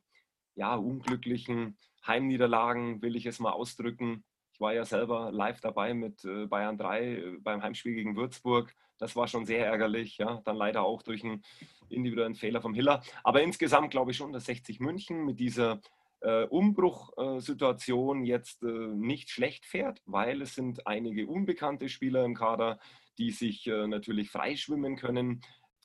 [0.54, 4.24] ja, unglücklichen Heimniederlagen, will ich es mal ausdrücken,
[4.62, 8.74] war ja selber live dabei mit äh, Bayern 3 äh, beim Heimspiel gegen Würzburg.
[8.98, 10.40] Das war schon sehr ärgerlich, ja.
[10.44, 11.42] Dann leider auch durch einen
[11.88, 13.02] individuellen Fehler vom Hiller.
[13.24, 15.80] Aber insgesamt glaube ich schon, dass 60 München mit dieser
[16.22, 22.78] äh, Umbruchsituation jetzt äh, nicht schlecht fährt, weil es sind einige unbekannte Spieler im Kader,
[23.18, 25.42] die sich äh, natürlich freischwimmen können.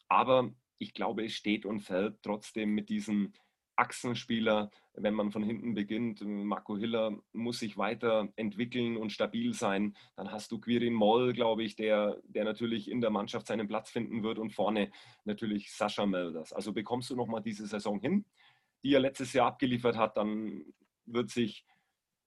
[0.07, 3.33] Aber ich glaube, es steht und fällt trotzdem mit diesen
[3.77, 6.21] Achsenspieler, wenn man von hinten beginnt.
[6.25, 9.95] Marco Hiller muss sich weiterentwickeln und stabil sein.
[10.15, 13.91] Dann hast du Quirin Moll, glaube ich, der, der natürlich in der Mannschaft seinen Platz
[13.91, 14.91] finden wird und vorne
[15.25, 16.53] natürlich Sascha Melders.
[16.53, 18.25] Also bekommst du nochmal diese Saison hin,
[18.83, 20.65] die er letztes Jahr abgeliefert hat, dann
[21.05, 21.65] wird sich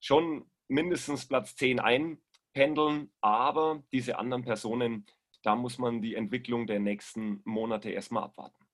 [0.00, 3.10] schon mindestens Platz 10 einpendeln.
[3.20, 5.06] Aber diese anderen Personen,
[5.42, 8.64] da muss man die Entwicklung der nächsten Monate erstmal abwarten.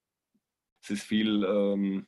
[0.82, 2.06] Es ist viel ähm,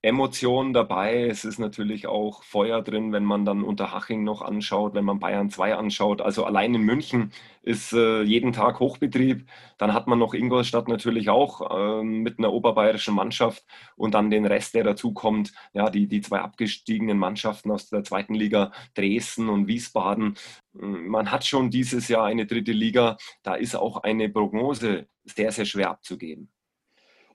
[0.00, 1.26] Emotionen dabei.
[1.26, 5.50] Es ist natürlich auch Feuer drin, wenn man dann Unterhaching noch anschaut, wenn man Bayern
[5.50, 6.20] 2 anschaut.
[6.20, 7.32] Also allein in München
[7.62, 9.48] ist äh, jeden Tag Hochbetrieb.
[9.76, 13.64] Dann hat man noch Ingolstadt natürlich auch äh, mit einer oberbayerischen Mannschaft
[13.96, 15.52] und dann den Rest, der dazukommt.
[15.72, 20.36] Ja, die, die zwei abgestiegenen Mannschaften aus der zweiten Liga, Dresden und Wiesbaden.
[20.72, 23.16] Man hat schon dieses Jahr eine dritte Liga.
[23.42, 26.50] Da ist auch eine Prognose sehr, sehr schwer abzugeben.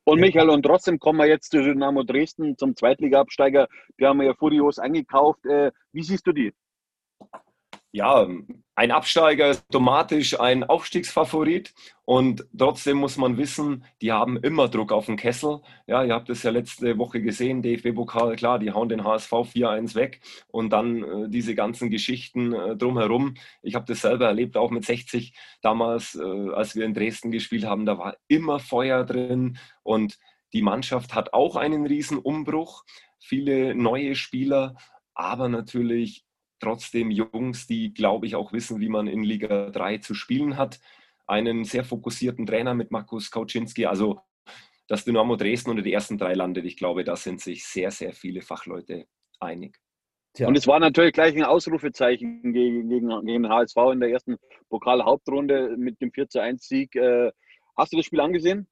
[0.06, 3.68] Und Michael, und trotzdem kommen wir jetzt zu Dynamo Dresden zum Zweitliga-Absteiger.
[4.00, 5.46] Die haben wir ja furios eingekauft.
[5.46, 6.54] Äh, wie siehst du die?
[7.94, 8.28] Ja,
[8.76, 11.76] ein Absteiger ist automatisch ein Aufstiegsfavorit
[12.06, 15.62] und trotzdem muss man wissen, die haben immer Druck auf den Kessel.
[15.86, 19.94] Ja, ihr habt es ja letzte Woche gesehen, DFB-Pokal, klar, die hauen den HSV 4-1
[19.94, 23.36] weg und dann äh, diese ganzen Geschichten äh, drumherum.
[23.62, 27.66] Ich habe das selber erlebt, auch mit 60 damals, äh, als wir in Dresden gespielt
[27.66, 30.18] haben, da war immer Feuer drin und
[30.52, 32.86] die Mannschaft hat auch einen riesen Umbruch,
[33.20, 34.76] viele neue Spieler,
[35.14, 36.26] aber natürlich
[36.64, 40.80] trotzdem Jungs, die, glaube ich, auch wissen, wie man in Liga 3 zu spielen hat.
[41.28, 43.86] Einen sehr fokussierten Trainer mit Markus Kauczynski.
[43.86, 44.22] Also
[44.88, 46.66] das Dynamo Dresden unter die ersten drei landet.
[46.66, 49.08] Ich glaube, da sind sich sehr, sehr viele Fachleute
[49.40, 49.78] einig.
[50.34, 50.48] Tja.
[50.48, 54.38] Und es war natürlich gleich ein Ausrufezeichen gegen, gegen, gegen HSV in der ersten
[54.70, 56.96] Pokal-Hauptrunde mit dem 4 1 Sieg.
[56.96, 57.32] Äh,
[57.78, 58.68] hast du das Spiel angesehen?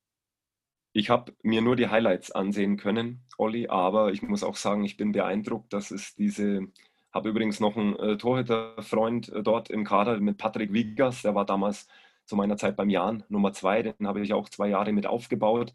[0.93, 4.97] Ich habe mir nur die Highlights ansehen können, Olli, aber ich muss auch sagen, ich
[4.97, 6.67] bin beeindruckt, dass es diese
[7.13, 11.45] habe übrigens noch einen äh, Torhüterfreund äh, dort im Kader mit Patrick Wiegers, der war
[11.45, 11.87] damals
[12.25, 15.73] zu meiner Zeit beim Jan Nummer zwei, den habe ich auch zwei Jahre mit aufgebaut.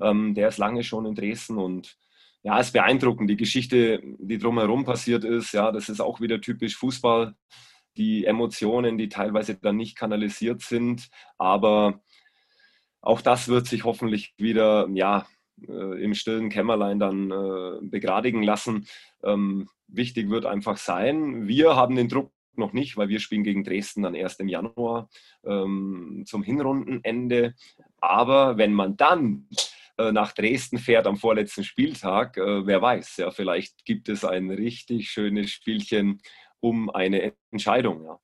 [0.00, 1.98] Ähm, der ist lange schon in Dresden und
[2.42, 5.52] ja, ist beeindruckend, die Geschichte, die drumherum passiert ist.
[5.52, 7.34] Ja, das ist auch wieder typisch Fußball.
[7.96, 12.00] Die Emotionen, die teilweise dann nicht kanalisiert sind, aber
[13.00, 15.26] auch das wird sich hoffentlich wieder ja,
[15.66, 18.86] äh, im stillen Kämmerlein dann äh, begradigen lassen.
[19.24, 23.64] Ähm, wichtig wird einfach sein, wir haben den Druck noch nicht, weil wir spielen gegen
[23.64, 25.08] Dresden dann erst im Januar
[25.44, 27.54] ähm, zum Hinrundenende.
[28.00, 29.48] Aber wenn man dann
[29.96, 34.50] äh, nach Dresden fährt am vorletzten Spieltag, äh, wer weiß, ja, vielleicht gibt es ein
[34.50, 36.20] richtig schönes Spielchen
[36.60, 38.04] um eine Entscheidung.
[38.04, 38.20] Ja.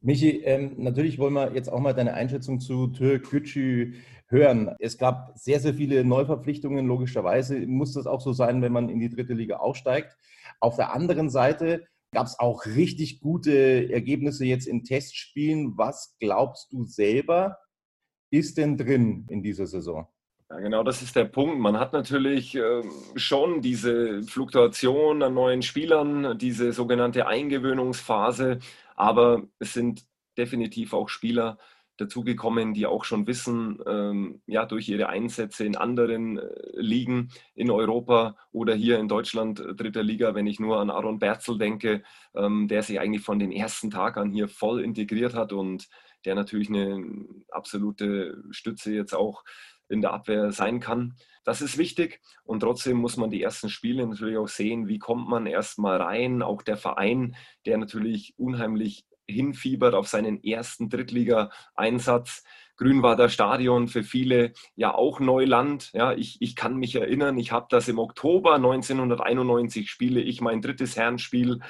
[0.00, 3.94] Michi, ähm, natürlich wollen wir jetzt auch mal deine Einschätzung zu Türk Gücü
[4.28, 4.74] hören.
[4.78, 6.86] Es gab sehr, sehr viele Neuverpflichtungen.
[6.86, 10.16] Logischerweise muss das auch so sein, wenn man in die dritte Liga aufsteigt.
[10.60, 15.76] Auf der anderen Seite gab es auch richtig gute Ergebnisse jetzt in Testspielen.
[15.76, 17.58] Was glaubst du selber,
[18.30, 20.06] ist denn drin in dieser Saison?
[20.50, 21.58] Ja, genau, das ist der Punkt.
[21.58, 22.82] Man hat natürlich äh,
[23.16, 28.58] schon diese Fluktuation an neuen Spielern, diese sogenannte Eingewöhnungsphase,
[28.96, 30.04] aber es sind
[30.38, 31.58] definitiv auch Spieler
[31.98, 37.70] dazugekommen, die auch schon wissen, ähm, ja, durch ihre Einsätze in anderen äh, Ligen in
[37.70, 42.04] Europa oder hier in Deutschland, äh, dritter Liga, wenn ich nur an Aaron Berzel denke,
[42.34, 45.88] ähm, der sich eigentlich von dem ersten Tag an hier voll integriert hat und
[46.24, 47.04] der natürlich eine
[47.50, 49.42] absolute Stütze jetzt auch
[49.88, 51.14] in der Abwehr sein kann.
[51.44, 55.28] Das ist wichtig und trotzdem muss man die ersten Spiele natürlich auch sehen, wie kommt
[55.28, 56.42] man erstmal rein.
[56.42, 62.44] Auch der Verein, der natürlich unheimlich hinfiebert auf seinen ersten Drittliga-Einsatz.
[62.76, 65.90] Grünwalder Stadion für viele ja auch Neuland.
[65.92, 70.62] Ja, ich, ich kann mich erinnern, ich habe das im Oktober 1991 spiele ich mein
[70.62, 71.60] drittes Herrenspiel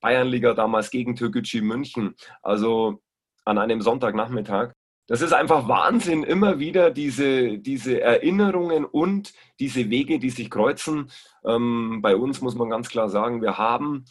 [0.00, 2.14] Bayernliga damals gegen Türkgücü München.
[2.42, 3.00] Also
[3.44, 4.74] an einem Sonntagnachmittag.
[5.08, 11.10] Das ist einfach Wahnsinn, immer wieder diese, diese Erinnerungen und diese Wege, die sich kreuzen.
[11.46, 14.04] Ähm, bei uns muss man ganz klar sagen, wir haben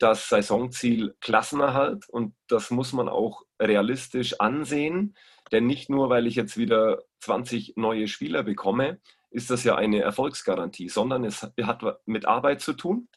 [0.00, 5.14] das Saisonziel Klassenerhalt und das muss man auch realistisch ansehen.
[5.52, 8.98] Denn nicht nur, weil ich jetzt wieder 20 neue Spieler bekomme,
[9.30, 13.08] ist das ja eine Erfolgsgarantie, sondern es hat mit Arbeit zu tun.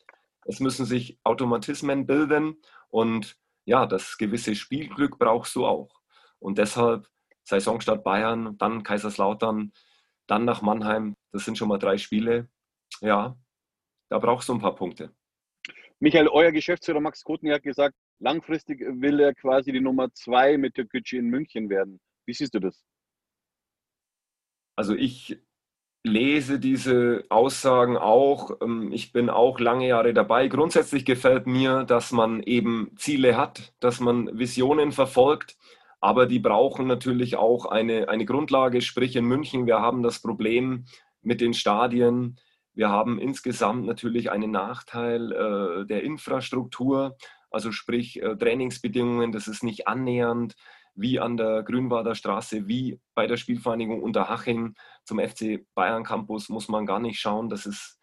[0.46, 5.90] Es müssen sich Automatismen bilden und ja, das gewisse Spielglück brauchst du auch.
[6.38, 7.08] Und deshalb
[7.44, 9.74] Saisonstart Bayern, dann Kaiserslautern,
[10.28, 11.16] dann nach Mannheim.
[11.32, 12.50] Das sind schon mal drei Spiele.
[13.02, 13.38] Ja,
[14.10, 15.14] da brauchst du ein paar Punkte.
[16.00, 20.78] Michael, euer Geschäftsführer Max Kotny hat gesagt, langfristig will er quasi die Nummer zwei mit
[20.78, 22.00] der Türkgücü in München werden.
[22.26, 22.84] Wie siehst du das?
[24.76, 25.40] Also ich
[26.04, 28.62] lese diese Aussagen auch.
[28.62, 30.48] Ähm, ich bin auch lange Jahre dabei.
[30.48, 35.58] Grundsätzlich gefällt mir, dass man eben Ziele hat, dass man Visionen verfolgt.
[36.04, 38.82] Aber die brauchen natürlich auch eine, eine Grundlage.
[38.82, 40.84] Sprich in München, wir haben das Problem
[41.22, 42.38] mit den Stadien.
[42.74, 47.16] Wir haben insgesamt natürlich einen Nachteil äh, der Infrastruktur,
[47.50, 50.56] also sprich äh, Trainingsbedingungen, das ist nicht annähernd
[50.94, 56.68] wie an der Grünwader Straße, wie bei der Spielvereinigung Unterhaching zum FC Bayern Campus muss
[56.68, 57.48] man gar nicht schauen.
[57.48, 57.98] Das ist,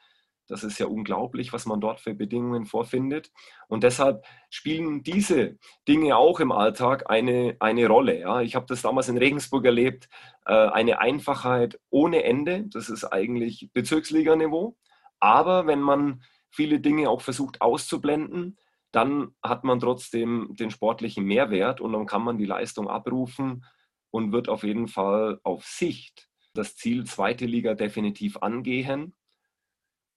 [0.50, 3.30] das ist ja unglaublich, was man dort für Bedingungen vorfindet.
[3.68, 8.18] Und deshalb spielen diese Dinge auch im Alltag eine, eine Rolle.
[8.18, 8.40] Ja.
[8.40, 10.08] Ich habe das damals in Regensburg erlebt,
[10.46, 12.64] äh, eine Einfachheit ohne Ende.
[12.66, 14.76] Das ist eigentlich Bezirksliganiveau.
[15.20, 18.58] Aber wenn man viele Dinge auch versucht auszublenden,
[18.90, 23.64] dann hat man trotzdem den sportlichen Mehrwert und dann kann man die Leistung abrufen
[24.10, 29.14] und wird auf jeden Fall auf Sicht das Ziel zweite Liga definitiv angehen.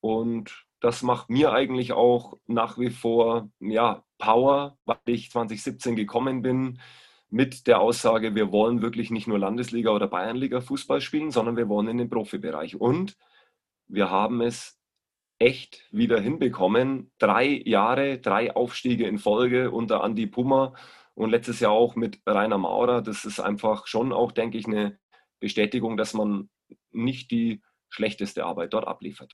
[0.03, 6.41] Und das macht mir eigentlich auch nach wie vor ja, Power, weil ich 2017 gekommen
[6.41, 6.81] bin
[7.29, 11.69] mit der Aussage, wir wollen wirklich nicht nur Landesliga oder Bayernliga Fußball spielen, sondern wir
[11.69, 12.75] wollen in den Profibereich.
[12.75, 13.15] Und
[13.87, 14.77] wir haben es
[15.39, 17.09] echt wieder hinbekommen.
[17.17, 20.73] Drei Jahre, drei Aufstiege in Folge unter Andi Pummer
[21.13, 23.01] und letztes Jahr auch mit Rainer Maurer.
[23.01, 24.99] Das ist einfach schon auch, denke ich, eine
[25.39, 26.49] Bestätigung, dass man
[26.91, 29.33] nicht die schlechteste Arbeit dort abliefert.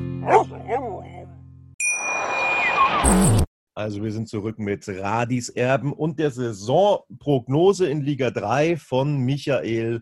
[3.73, 10.01] Also wir sind zurück mit Radis Erben und der Saisonprognose in Liga 3 von Michael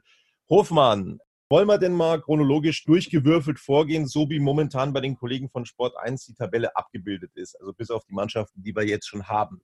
[0.49, 1.19] Hofmann.
[1.51, 5.97] Wollen wir denn mal chronologisch durchgewürfelt vorgehen, so wie momentan bei den Kollegen von Sport
[5.97, 9.61] 1 die Tabelle abgebildet ist, also bis auf die Mannschaften, die wir jetzt schon haben.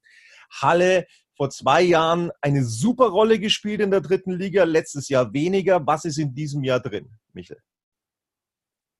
[0.52, 5.86] Halle vor zwei Jahren eine super Rolle gespielt in der dritten Liga, letztes Jahr weniger.
[5.86, 7.62] Was ist in diesem Jahr drin, Michael?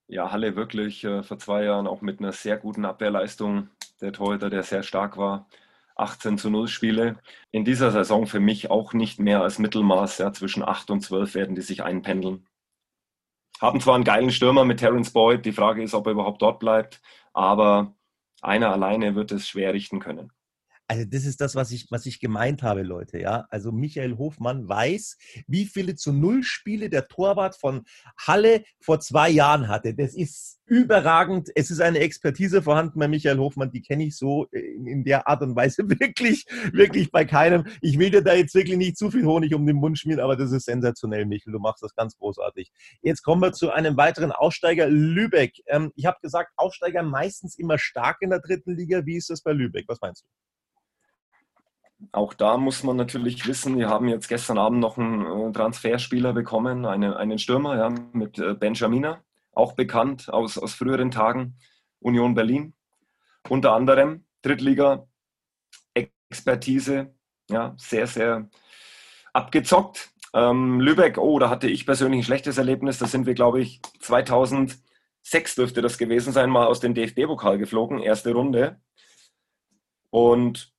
[0.08, 3.70] Ja, Halle wirklich äh, vor zwei Jahren auch mit einer sehr guten Abwehrleistung.
[4.00, 5.48] Der Torhüter, der sehr stark war.
[5.96, 7.18] 18 zu 0 Spiele.
[7.50, 10.18] In dieser Saison für mich auch nicht mehr als Mittelmaß.
[10.18, 12.46] Ja, zwischen 8 und 12 werden die sich einpendeln.
[13.60, 15.44] Haben zwar einen geilen Stürmer mit Terence Boyd.
[15.44, 17.00] Die Frage ist, ob er überhaupt dort bleibt.
[17.32, 17.94] Aber
[18.42, 20.32] einer alleine wird es schwer richten können.
[20.88, 23.18] Also das ist das, was ich, was ich gemeint habe, Leute.
[23.18, 25.16] Ja, also Michael Hofmann weiß,
[25.48, 27.84] wie viele zu Null Spiele der Torwart von
[28.16, 29.94] Halle vor zwei Jahren hatte.
[29.94, 31.50] Das ist überragend.
[31.54, 35.26] Es ist eine Expertise vorhanden bei Michael Hofmann, die kenne ich so in, in, der
[35.26, 37.66] Art und Weise wirklich, wirklich bei keinem.
[37.80, 40.36] Ich will dir da jetzt wirklich nicht zu viel Honig um den Mund schmieren, aber
[40.36, 41.52] das ist sensationell, Michael.
[41.52, 42.70] Du machst das ganz großartig.
[43.02, 45.54] Jetzt kommen wir zu einem weiteren Aussteiger, Lübeck.
[45.66, 49.04] Ähm, ich habe gesagt, Aufsteiger meistens immer stark in der dritten Liga.
[49.04, 49.84] Wie ist das bei Lübeck?
[49.88, 50.26] Was meinst du?
[52.12, 56.34] Auch da muss man natürlich wissen, wir haben jetzt gestern Abend noch einen äh, Transferspieler
[56.34, 59.22] bekommen, eine, einen Stürmer ja, mit äh, Benjamina,
[59.52, 61.56] auch bekannt aus, aus früheren Tagen,
[62.00, 62.74] Union Berlin.
[63.48, 67.14] Unter anderem Drittliga-Expertise,
[67.50, 68.50] ja, sehr, sehr
[69.32, 70.10] abgezockt.
[70.34, 72.98] Ähm, Lübeck, oh, da hatte ich persönlich ein schlechtes Erlebnis.
[72.98, 78.00] Da sind wir, glaube ich, 2006 dürfte das gewesen sein, mal aus dem DFB-Pokal geflogen,
[78.00, 78.78] erste Runde.
[80.10, 80.75] Und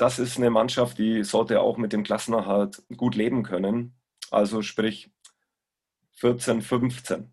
[0.00, 3.94] das ist eine Mannschaft, die sollte auch mit dem Klassenerhalt gut leben können.
[4.30, 5.10] Also sprich
[6.14, 7.32] 14, 15.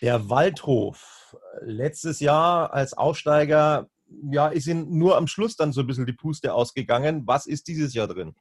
[0.00, 3.88] Der Waldhof, letztes Jahr als Aufsteiger,
[4.30, 7.26] ja, ist ihnen nur am Schluss dann so ein bisschen die Puste ausgegangen.
[7.26, 8.36] Was ist dieses Jahr drin?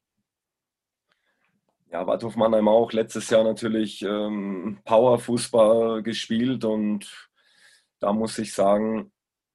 [1.91, 7.29] Ja, Waldhof Mannheim auch letztes Jahr natürlich ähm, Powerfußball gespielt und
[7.99, 9.11] da muss ich sagen,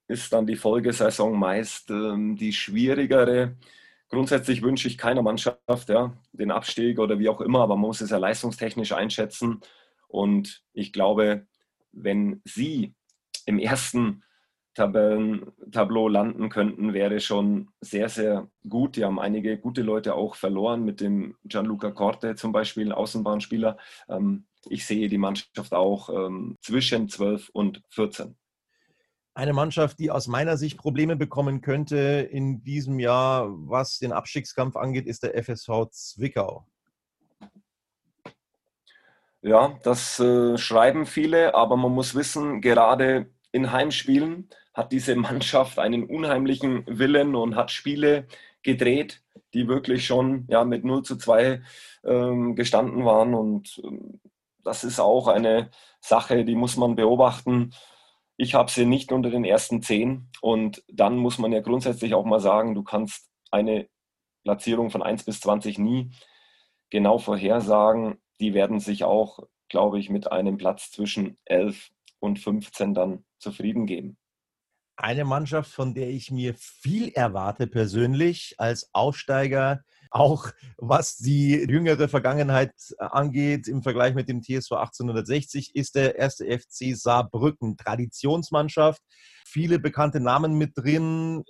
[0.08, 3.56] ist dann die Folgesaison meist ähm, die schwierigere.
[4.08, 8.00] Grundsätzlich wünsche ich keiner Mannschaft ja, den Abstieg oder wie auch immer, aber man muss
[8.00, 9.60] es ja leistungstechnisch einschätzen.
[10.08, 11.46] Und ich glaube,
[11.92, 12.94] wenn sie
[13.46, 14.22] im ersten
[14.74, 18.96] Tabellentableau landen könnten, wäre schon sehr, sehr gut.
[18.96, 23.76] Die haben einige gute Leute auch verloren, mit dem Gianluca Corte zum Beispiel, Außenbahnspieler.
[24.08, 28.36] Ähm, ich sehe die Mannschaft auch ähm, zwischen 12 und 14.
[29.34, 34.76] Eine Mannschaft, die aus meiner Sicht Probleme bekommen könnte in diesem Jahr, was den Abstiegskampf
[34.76, 36.66] angeht, ist der FSV Zwickau.
[39.40, 45.78] Ja, das äh, schreiben viele, aber man muss wissen, gerade in Heimspielen hat diese Mannschaft
[45.78, 48.26] einen unheimlichen Willen und hat Spiele
[48.62, 49.22] gedreht,
[49.54, 51.62] die wirklich schon ja, mit 0 zu 2
[52.04, 53.34] ähm, gestanden waren.
[53.34, 54.20] Und ähm,
[54.62, 55.70] das ist auch eine
[56.00, 57.72] Sache, die muss man beobachten.
[58.42, 60.28] Ich habe sie nicht unter den ersten zehn.
[60.40, 63.88] Und dann muss man ja grundsätzlich auch mal sagen, du kannst eine
[64.42, 66.10] Platzierung von 1 bis 20 nie
[66.90, 68.20] genau vorhersagen.
[68.40, 69.38] Die werden sich auch,
[69.68, 74.16] glaube ich, mit einem Platz zwischen 11 und 15 dann zufrieden geben.
[74.96, 82.08] Eine Mannschaft, von der ich mir viel erwarte persönlich als Aufsteiger, auch was die jüngere
[82.08, 87.76] Vergangenheit angeht im Vergleich mit dem TSV 1860, ist der erste FC Saarbrücken.
[87.76, 89.00] Traditionsmannschaft,
[89.46, 91.44] viele bekannte Namen mit drin.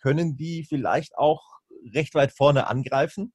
[0.00, 1.42] Können die vielleicht auch
[1.92, 3.32] recht weit vorne angreifen?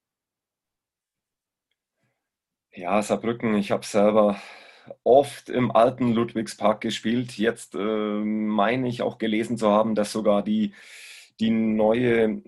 [2.71, 4.39] Ja, Saarbrücken, ich habe selber
[5.03, 7.37] oft im alten Ludwigspark gespielt.
[7.37, 10.73] Jetzt äh, meine ich auch gelesen zu haben, dass sogar die,
[11.39, 12.41] die neue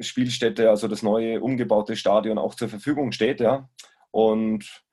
[0.00, 3.40] Spielstätte, also das neue umgebaute Stadion auch zur Verfügung steht.
[3.40, 3.68] Ja?
[4.10, 4.84] Und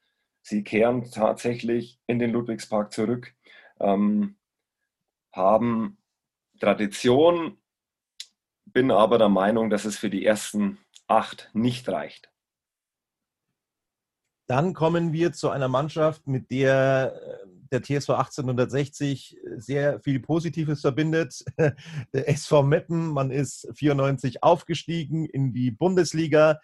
[0.41, 3.33] sie kehren tatsächlich in den Ludwigspark zurück,
[3.79, 4.37] ähm,
[5.31, 5.97] haben
[6.59, 7.57] Tradition,
[8.65, 10.77] bin aber der Meinung, dass es für die ersten
[11.07, 12.31] acht nicht reicht.
[14.47, 20.81] Dann kommen wir zu einer Mannschaft, mit der äh, der TSV 1860 sehr viel Positives
[20.81, 21.43] verbindet.
[22.13, 26.59] Der SV Meppen, man ist 94 aufgestiegen in die Bundesliga.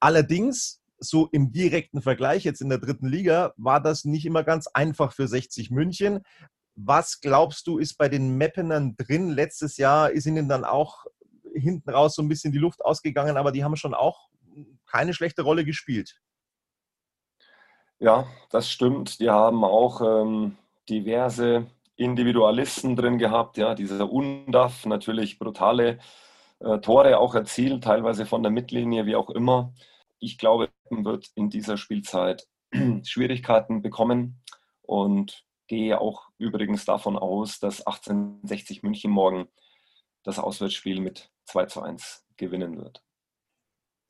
[0.00, 4.66] Allerdings, so im direkten Vergleich jetzt in der dritten Liga, war das nicht immer ganz
[4.68, 6.20] einfach für 60 München.
[6.76, 9.30] Was glaubst du, ist bei den Meppenern drin?
[9.30, 11.04] Letztes Jahr ist ihnen dann auch
[11.54, 14.28] hinten raus so ein bisschen die Luft ausgegangen, aber die haben schon auch
[14.86, 16.20] keine schlechte Rolle gespielt.
[17.98, 19.20] Ja, das stimmt.
[19.20, 20.56] Die haben auch ähm,
[20.88, 21.66] diverse
[21.96, 23.56] Individualisten drin gehabt.
[23.56, 25.98] Ja, dieser Undaf natürlich brutale
[26.60, 29.72] äh, Tore auch erzielt, teilweise von der Mittellinie, wie auch immer.
[30.18, 32.46] Ich glaube, wird in dieser Spielzeit
[33.04, 34.42] Schwierigkeiten bekommen
[34.82, 39.48] und gehe auch übrigens davon aus, dass 1860 München morgen
[40.24, 43.02] das Auswärtsspiel mit 2 zu 1 gewinnen wird.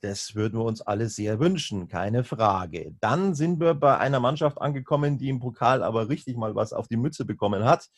[0.04, 2.94] Das würden wir uns alle sehr wünschen, keine Frage.
[3.00, 6.88] Dann sind wir bei einer Mannschaft angekommen, die im Pokal aber richtig mal was auf
[6.88, 7.88] die Mütze bekommen hat.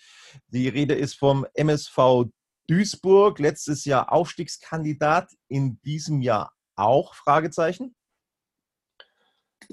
[0.47, 2.27] Die Rede ist vom MSV
[2.69, 7.13] Duisburg, letztes Jahr Aufstiegskandidat, in diesem Jahr auch?
[7.17, 7.97] Fragezeichen.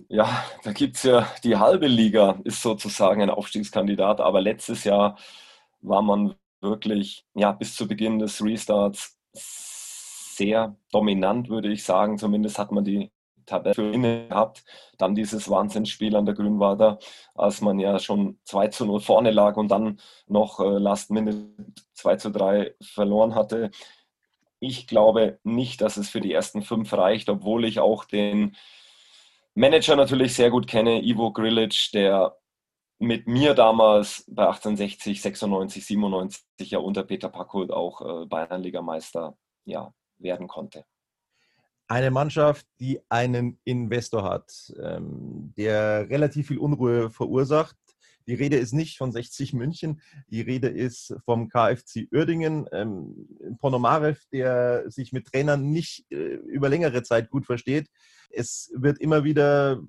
[0.10, 5.20] Ja, da gibt es ja die halbe Liga, ist sozusagen ein Aufstiegskandidat, aber letztes Jahr
[5.82, 9.20] war man wirklich ja, bis zu Beginn des Restarts
[10.36, 12.18] sehr dominant, würde ich sagen.
[12.18, 13.12] Zumindest hat man die
[13.46, 14.64] Tabelle gehabt.
[14.98, 17.00] Dann dieses Wahnsinnsspiel an der Grünwalder,
[17.36, 21.50] als man ja schon 2 zu 0 vorne lag und dann noch äh, Last Minute
[21.94, 23.72] 2 zu 3 verloren hatte.
[24.60, 28.56] Ich glaube nicht, dass es für die ersten fünf reicht, obwohl ich auch den
[29.56, 32.38] Manager natürlich sehr gut kenne, Ivo Grilic, der
[33.00, 39.94] mit mir damals bei 1860, 96, 97 ja unter Peter Packold auch äh, Bayernligameister ja,
[40.18, 40.86] werden konnte.
[41.88, 47.76] Eine Mannschaft, die einen Investor hat, ähm, der relativ viel Unruhe verursacht.
[48.26, 52.68] Die Rede ist nicht von 60 München, die Rede ist vom KFC Uerdingen.
[52.72, 53.28] Ähm,
[53.60, 57.90] Ponomarev, der sich mit Trainern nicht äh, über längere Zeit gut versteht.
[58.30, 59.82] Es wird immer wieder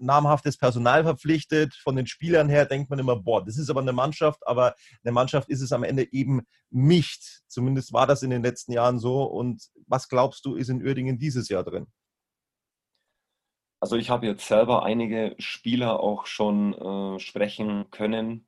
[0.00, 1.74] namhaftes Personal verpflichtet.
[1.74, 4.74] Von den Spielern her denkt man immer, boah, das ist aber eine Mannschaft, aber
[5.04, 7.42] eine Mannschaft ist es am Ende eben nicht.
[7.48, 9.22] Zumindest war das in den letzten Jahren so.
[9.24, 11.86] Und was glaubst du, ist in Uerdingen dieses Jahr drin?
[13.80, 18.44] Also ich habe jetzt selber einige Spieler auch schon äh, sprechen können.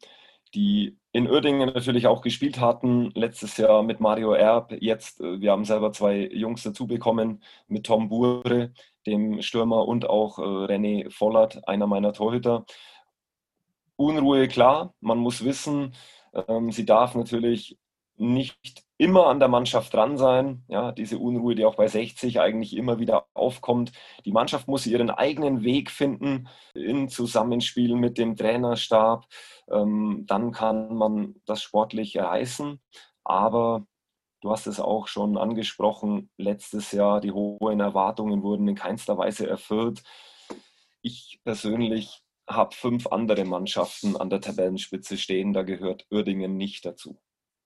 [0.54, 4.72] Die in Uerdingen natürlich auch gespielt hatten, letztes Jahr mit Mario Erb.
[4.80, 8.72] Jetzt, äh, wir haben selber zwei Jungs dazu bekommen, mit Tom Bure,
[9.06, 12.64] dem Stürmer, und auch äh, René Vollert, einer meiner Torhüter.
[13.96, 15.94] Unruhe, klar, man muss wissen,
[16.48, 17.78] ähm, sie darf natürlich
[18.16, 20.62] nicht immer an der Mannschaft dran sein.
[20.68, 23.90] Ja, diese Unruhe, die auch bei 60 eigentlich immer wieder aufkommt.
[24.24, 29.26] Die Mannschaft muss ihren eigenen Weg finden in Zusammenspiel mit dem Trainerstab.
[29.68, 32.80] Ähm, dann kann man das sportlich reißen.
[33.24, 33.86] Aber
[34.40, 39.48] du hast es auch schon angesprochen, letztes Jahr die hohen Erwartungen wurden in keinster Weise
[39.48, 40.04] erfüllt.
[41.00, 47.18] Ich persönlich habe fünf andere Mannschaften an der Tabellenspitze stehen, da gehört Uerdingen nicht dazu.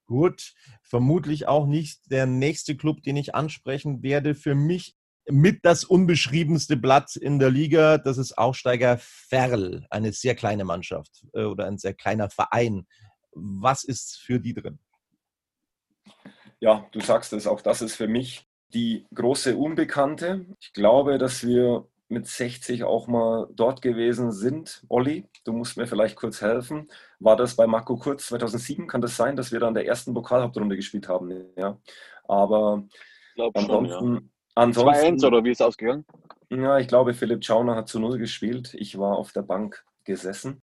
[0.07, 4.35] Gut, vermutlich auch nicht der nächste Club, den ich ansprechen werde.
[4.35, 4.95] Für mich
[5.29, 11.25] mit das unbeschriebenste Blatt in der Liga, das ist Aufsteiger Ferl, eine sehr kleine Mannschaft
[11.35, 12.87] äh, oder ein sehr kleiner Verein.
[13.33, 14.79] Was ist für die drin?
[16.61, 20.47] Ja, du sagst es, auch das ist für mich die große Unbekannte.
[20.61, 24.85] Ich glaube, dass wir mit 60 auch mal dort gewesen sind.
[24.89, 26.91] Olli, du musst mir vielleicht kurz helfen.
[27.19, 28.87] War das bei Marco Kurz 2007?
[28.87, 31.47] Kann das sein, dass wir da in der ersten Pokalhauptrunde gespielt haben?
[31.57, 31.79] Ja.
[32.29, 32.85] Aber
[33.55, 33.91] ansonsten.
[33.91, 34.21] Schon, ja.
[34.55, 36.05] ansonsten 2-1 oder wie ist es ausgegangen?
[36.51, 38.75] Ja, ich glaube, Philipp Schauner hat zu Null gespielt.
[38.75, 40.63] Ich war auf der Bank gesessen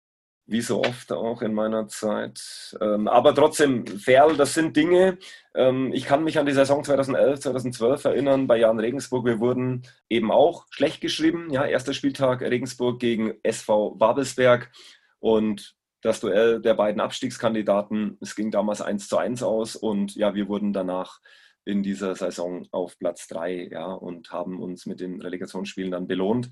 [0.50, 2.76] wie so oft auch in meiner Zeit.
[2.80, 5.18] Ähm, aber trotzdem, Ferl, das sind Dinge.
[5.54, 9.24] Ähm, ich kann mich an die Saison 2011, 2012 erinnern bei Jan Regensburg.
[9.26, 11.50] Wir wurden eben auch schlecht geschrieben.
[11.50, 14.72] Ja, erster Spieltag Regensburg gegen SV Babelsberg
[15.20, 18.18] und das Duell der beiden Abstiegskandidaten.
[18.20, 21.20] Es ging damals 1 zu 1 aus und ja, wir wurden danach
[21.64, 26.50] in dieser Saison auf Platz 3 ja, und haben uns mit den Relegationsspielen dann belohnt.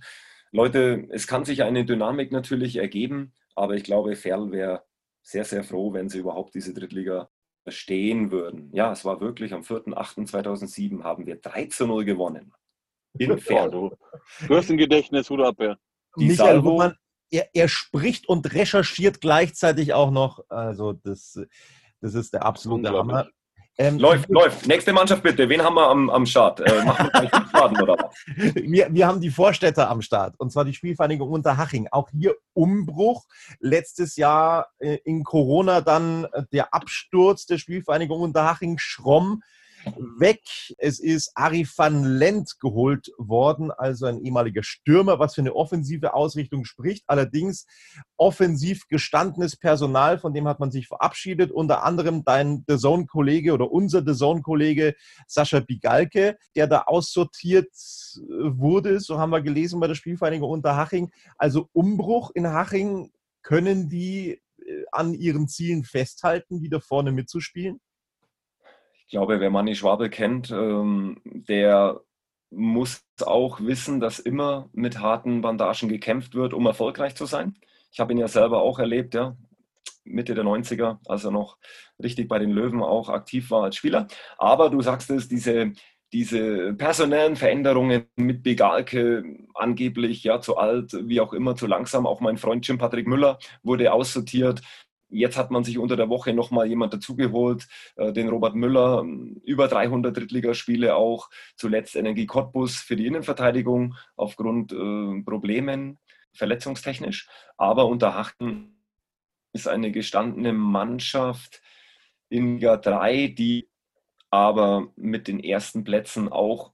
[0.52, 3.32] Leute, es kann sich eine Dynamik natürlich ergeben.
[3.58, 4.84] Aber ich glaube, Ferl wäre
[5.22, 7.28] sehr, sehr froh, wenn sie überhaupt diese Drittliga
[7.64, 8.70] verstehen würden.
[8.72, 12.52] Ja, es war wirklich am 4.8.2007 haben wir 3 zu 0 gewonnen.
[13.18, 13.70] In Ferl.
[13.70, 13.90] du,
[14.46, 15.76] du hast ein Gedächtnis, Hut ab, ja.
[16.16, 16.94] Michael Humann,
[17.30, 20.44] er, er spricht und recherchiert gleichzeitig auch noch.
[20.48, 21.38] Also das,
[22.00, 23.28] das ist der absolute Hammer.
[23.80, 24.66] Ähm, läuft, läuft.
[24.66, 25.48] Nächste Mannschaft bitte.
[25.48, 26.58] Wen haben wir am, am Start?
[26.58, 28.14] Äh, machen wir Schaden, oder was?
[28.54, 31.86] Wir, wir haben die Vorstädter am Start und zwar die Spielvereinigung Unterhaching.
[31.92, 33.24] Auch hier Umbruch.
[33.60, 39.42] Letztes Jahr äh, in Corona dann der Absturz der Spielvereinigung Unterhaching Schromm
[40.18, 40.40] weg.
[40.78, 46.14] Es ist Ari van Lent geholt worden, also ein ehemaliger Stürmer, was für eine offensive
[46.14, 47.04] Ausrichtung spricht.
[47.06, 47.66] Allerdings
[48.16, 51.50] offensiv gestandenes Personal, von dem hat man sich verabschiedet.
[51.50, 54.94] Unter anderem dein The Zone-Kollege oder unser The Zone-Kollege
[55.26, 58.20] Sascha Bigalke, der da aussortiert äh,
[58.58, 59.00] wurde.
[59.00, 61.10] So haben wir gelesen bei der Spielvereinigung Unterhaching.
[61.36, 63.12] Also Umbruch in Haching.
[63.42, 67.80] Können die äh, an ihren Zielen festhalten, wieder vorne mitzuspielen?
[69.08, 72.02] Ich glaube, wer Manni Schwabel kennt, ähm, der
[72.50, 77.54] muss auch wissen, dass immer mit harten Bandagen gekämpft wird, um erfolgreich zu sein.
[77.90, 79.34] Ich habe ihn ja selber auch erlebt, ja,
[80.04, 81.56] Mitte der 90er, als er noch
[82.02, 84.08] richtig bei den Löwen auch aktiv war als Spieler.
[84.36, 85.72] Aber du sagst es, diese,
[86.12, 92.06] diese personellen Veränderungen mit Begalke, angeblich ja zu alt, wie auch immer, zu langsam.
[92.06, 94.60] Auch mein Freund Jim Patrick Müller wurde aussortiert.
[95.10, 99.04] Jetzt hat man sich unter der Woche nochmal jemand dazugeholt, äh, den Robert Müller,
[99.44, 105.98] über 300 Drittligaspiele auch, zuletzt Energie Cottbus für die Innenverteidigung aufgrund äh, Problemen,
[106.34, 107.28] verletzungstechnisch.
[107.56, 108.78] Aber Unterhachten
[109.52, 111.62] ist eine gestandene Mannschaft
[112.28, 113.68] in Liga 3, die
[114.30, 116.72] aber mit den ersten Plätzen auch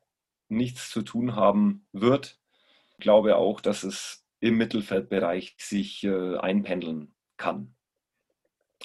[0.48, 2.38] nichts zu tun haben wird.
[2.98, 7.74] Ich glaube auch, dass es im Mittelfeldbereich sich äh, einpendeln kann.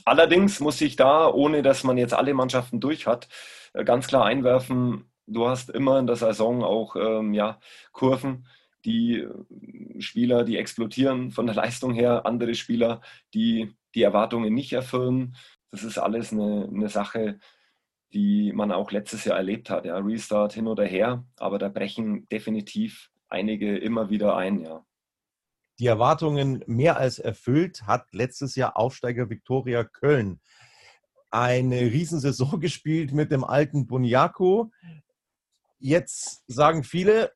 [0.05, 3.27] Allerdings muss ich da, ohne dass man jetzt alle Mannschaften durch hat,
[3.73, 7.59] äh, ganz klar einwerfen, du hast immer in der Saison auch ähm, ja,
[7.91, 8.47] Kurven,
[8.85, 13.01] die äh, Spieler, die explodieren von der Leistung her, andere Spieler,
[13.33, 15.35] die die Erwartungen nicht erfüllen.
[15.71, 17.39] Das ist alles eine, eine Sache,
[18.13, 19.85] die man auch letztes Jahr erlebt hat.
[19.85, 19.97] Ja.
[19.97, 24.61] Restart hin oder her, aber da brechen definitiv einige immer wieder ein.
[24.61, 24.83] Ja
[25.79, 30.41] die Erwartungen mehr als erfüllt hat letztes Jahr Aufsteiger Viktoria Köln.
[31.31, 34.71] Eine Riesensaison gespielt mit dem alten Buniaco.
[35.79, 37.31] Jetzt sagen viele,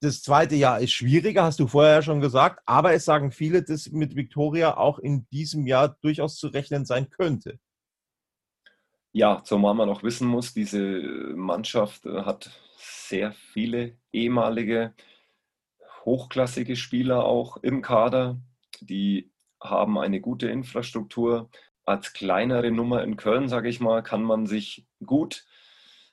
[0.00, 3.90] das zweite Jahr ist schwieriger, hast du vorher schon gesagt, aber es sagen viele, dass
[3.90, 7.58] mit Viktoria auch in diesem Jahr durchaus zu rechnen sein könnte.
[9.12, 10.78] Ja, zumal man auch wissen muss, diese
[11.34, 14.94] Mannschaft äh, hat sehr viele ehemalige
[16.08, 18.40] hochklassige Spieler auch im Kader,
[18.80, 19.30] die
[19.60, 21.50] haben eine gute Infrastruktur.
[21.84, 25.44] Als kleinere Nummer in Köln, sage ich mal, kann man sich gut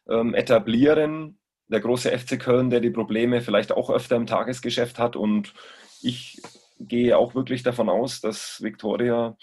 [0.10, 1.40] ähm, etablieren.
[1.68, 5.16] Der große FC Köln, der die Probleme vielleicht auch öfter im Tagesgeschäft hat.
[5.16, 5.54] Und
[6.02, 6.42] ich
[6.80, 9.38] gehe auch wirklich davon aus, dass Viktoria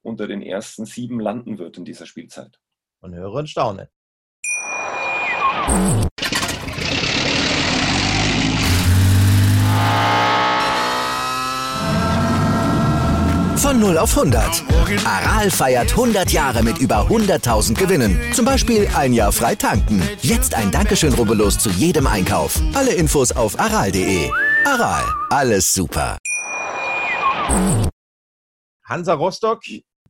[0.00, 2.58] unter den ersten sieben landen wird in dieser Spielzeit.
[3.00, 3.90] Und höre und staune.
[13.78, 14.64] Von 0 auf 100.
[15.06, 18.18] Aral feiert 100 Jahre mit über 100.000 Gewinnen.
[18.32, 20.02] Zum Beispiel ein Jahr frei tanken.
[20.20, 22.60] Jetzt ein Dankeschön, rubbellos zu jedem Einkauf.
[22.74, 24.32] Alle Infos auf aral.de.
[24.64, 26.18] Aral, alles super.
[28.82, 29.62] Hansa Rostock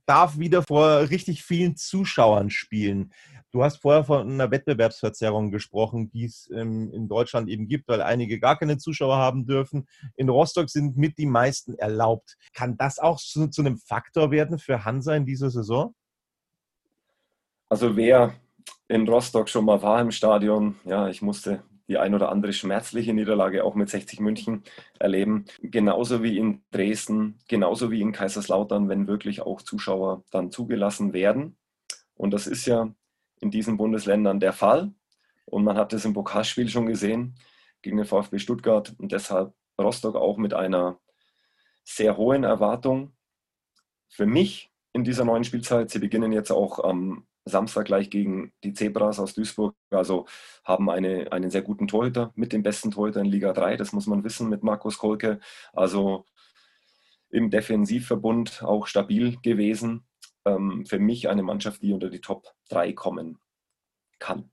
[0.07, 3.13] darf wieder vor richtig vielen Zuschauern spielen.
[3.59, 8.01] Du hast vorher von einer Wettbewerbsverzerrung gesprochen, die es ähm, in Deutschland eben gibt, weil
[8.01, 9.89] einige gar keine Zuschauer haben dürfen.
[10.15, 12.37] In Rostock sind mit die meisten erlaubt.
[12.55, 15.93] Kann das auch zu, zu einem Faktor werden für Hansa in dieser Saison?
[17.69, 18.33] Also wer
[18.87, 23.13] in Rostock schon mal war im Stadion, ja, ich musste die ein oder andere schmerzliche
[23.13, 24.63] Niederlage auch mit 60 München
[25.01, 25.47] erleben.
[25.61, 31.57] Genauso wie in Dresden, genauso wie in Kaiserslautern, wenn wirklich auch Zuschauer dann zugelassen werden.
[32.15, 32.95] Und das ist ja
[33.41, 34.93] in diesen Bundesländern der Fall.
[35.45, 37.35] Und man hat es im Pokalspiel schon gesehen
[37.83, 40.99] gegen den VfB Stuttgart und deshalb Rostock auch mit einer
[41.85, 43.17] sehr hohen Erwartung.
[44.09, 48.75] Für mich in dieser neuen Spielzeit, sie beginnen jetzt auch am Samstag gleich gegen die
[48.75, 50.27] Zebras aus Duisburg, also
[50.65, 54.07] haben eine, einen sehr guten Torhüter mit dem besten Torhüter in Liga 3, das muss
[54.07, 55.41] man wissen mit Markus Kolke.
[55.73, 56.27] Also
[57.31, 60.08] im Defensivverbund auch stabil gewesen
[60.55, 63.39] ähm, für mich eine Mannschaft, die unter die Top 3 kommen
[64.19, 64.51] kann.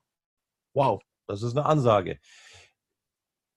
[0.73, 2.19] Wow, das ist eine Ansage.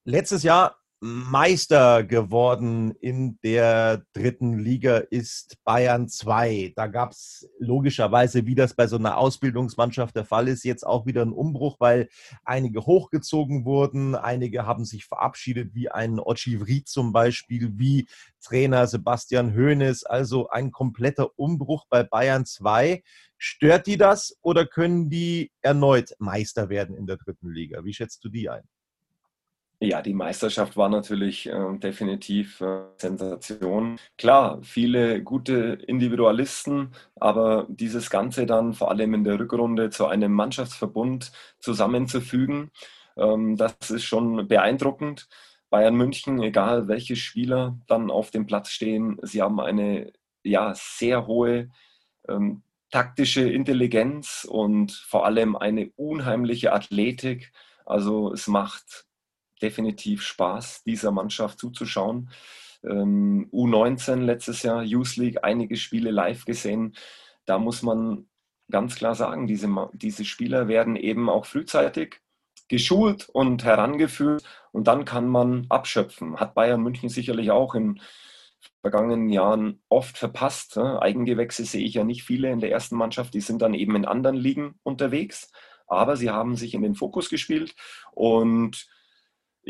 [0.04, 6.72] Letztes Jahr Meister geworden in der dritten Liga ist Bayern 2.
[6.74, 11.06] Da gab es logischerweise, wie das bei so einer Ausbildungsmannschaft der Fall ist, jetzt auch
[11.06, 12.08] wieder einen Umbruch, weil
[12.44, 18.08] einige hochgezogen wurden, einige haben sich verabschiedet, wie ein Ochivri zum Beispiel, wie
[18.42, 20.02] Trainer Sebastian Hoeneß.
[20.02, 23.04] Also ein kompletter Umbruch bei Bayern 2.
[23.36, 27.84] Stört die das oder können die erneut Meister werden in der dritten Liga?
[27.84, 28.68] Wie schätzt du die ein?
[29.80, 33.96] Ja, die Meisterschaft war natürlich äh, definitiv äh, Sensation.
[34.16, 40.32] Klar, viele gute Individualisten, aber dieses Ganze dann vor allem in der Rückrunde zu einem
[40.32, 42.72] Mannschaftsverbund zusammenzufügen,
[43.16, 45.28] ähm, das ist schon beeindruckend.
[45.70, 50.12] Bayern München, egal welche Spieler dann auf dem Platz stehen, sie haben eine
[50.42, 51.68] ja, sehr hohe
[52.28, 57.52] ähm, taktische Intelligenz und vor allem eine unheimliche Athletik.
[57.84, 59.07] Also es macht
[59.58, 62.30] definitiv Spaß, dieser Mannschaft zuzuschauen.
[62.84, 66.94] Ähm, U19 letztes Jahr, Youth League, einige Spiele live gesehen.
[67.44, 68.28] Da muss man
[68.70, 72.20] ganz klar sagen, diese, diese Spieler werden eben auch frühzeitig
[72.68, 76.38] geschult und herangeführt und dann kann man abschöpfen.
[76.38, 78.00] Hat Bayern München sicherlich auch in
[78.82, 80.76] vergangenen Jahren oft verpasst.
[80.78, 84.04] Eigengewächse sehe ich ja nicht viele in der ersten Mannschaft, die sind dann eben in
[84.04, 85.50] anderen Ligen unterwegs,
[85.86, 87.74] aber sie haben sich in den Fokus gespielt
[88.12, 88.86] und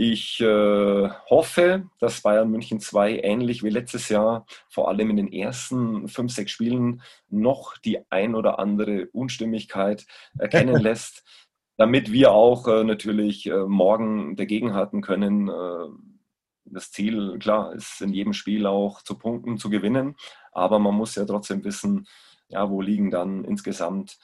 [0.01, 5.32] ich äh, hoffe, dass Bayern München 2 ähnlich wie letztes Jahr vor allem in den
[5.32, 10.07] ersten fünf, sechs Spielen noch die ein oder andere Unstimmigkeit
[10.38, 11.24] erkennen lässt,
[11.78, 15.49] damit wir auch äh, natürlich äh, morgen dagegenhalten können.
[15.49, 15.88] Äh,
[16.66, 20.14] das Ziel, klar, ist in jedem Spiel auch zu punkten, zu gewinnen,
[20.53, 22.07] aber man muss ja trotzdem wissen,
[22.46, 24.16] ja, wo liegen dann insgesamt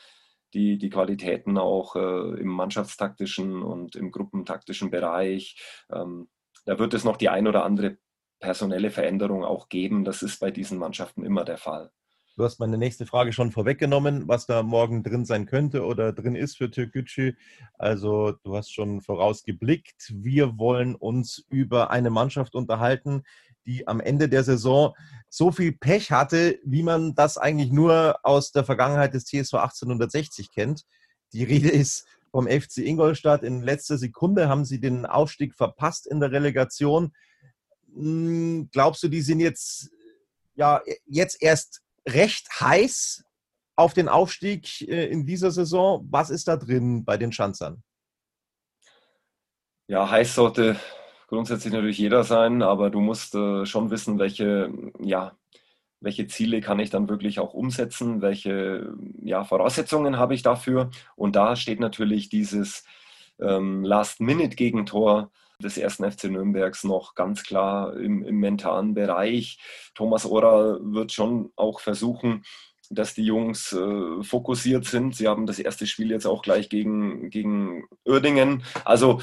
[0.55, 5.61] die, die Qualitäten auch äh, im mannschaftstaktischen und im gruppentaktischen Bereich.
[5.93, 6.29] Ähm,
[6.65, 7.99] da wird es noch die ein oder andere
[8.41, 10.05] personelle Veränderung auch geben.
[10.05, 11.91] Das ist bei diesen Mannschaften immer der Fall.
[12.37, 16.35] Du hast meine nächste Frage schon vorweggenommen, was da morgen drin sein könnte oder drin
[16.35, 17.35] ist für Türkgücü.
[17.75, 20.13] Also du hast schon vorausgeblickt.
[20.13, 23.23] Wir wollen uns über eine Mannschaft unterhalten,
[23.67, 24.95] die am Ende der Saison
[25.29, 30.53] so viel Pech hatte, wie man das eigentlich nur aus der Vergangenheit des TSV 1860
[30.53, 30.85] kennt.
[31.33, 33.43] Die Rede ist vom FC Ingolstadt.
[33.43, 37.13] In letzter Sekunde haben sie den Aufstieg verpasst in der Relegation.
[37.95, 39.91] Hm, glaubst du, die sind jetzt,
[40.55, 43.25] ja, jetzt erst recht heiß
[43.77, 46.07] auf den Aufstieg äh, in dieser Saison?
[46.11, 47.83] Was ist da drin bei den Schanzern?
[49.87, 50.77] Ja, heiß sollte
[51.29, 55.37] grundsätzlich natürlich jeder sein, aber du musst äh, schon wissen, welche, ja,
[56.01, 60.91] welche Ziele kann ich dann wirklich auch umsetzen, welche ja, Voraussetzungen habe ich dafür.
[61.17, 62.85] Und da steht natürlich dieses
[63.41, 65.31] ähm, Last-Minute-Gegentor
[65.63, 69.59] des ersten FC Nürnbergs noch ganz klar im, im mentalen Bereich.
[69.95, 72.45] Thomas Oral wird schon auch versuchen,
[72.91, 75.17] dass die Jungs äh, fokussiert sind.
[75.17, 77.89] Sie haben das erste Spiel jetzt auch gleich gegen, gegen.
[78.85, 79.21] Also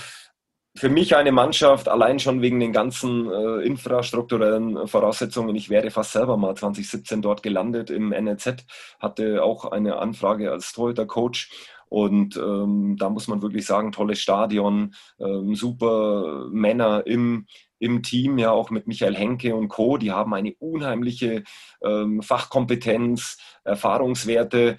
[0.76, 5.56] für mich eine Mannschaft, allein schon wegen den ganzen äh, infrastrukturellen Voraussetzungen.
[5.56, 8.66] Ich wäre fast selber mal 2017 dort gelandet im NLZ,
[9.00, 11.52] hatte auch eine Anfrage als Torhüter-Coach.
[11.90, 17.48] Und ähm, da muss man wirklich sagen, tolles Stadion, ähm, super Männer im,
[17.80, 19.98] im Team, ja auch mit Michael Henke und Co.
[19.98, 21.44] Die haben eine unheimliche
[21.84, 24.78] ähm, Fachkompetenz, Erfahrungswerte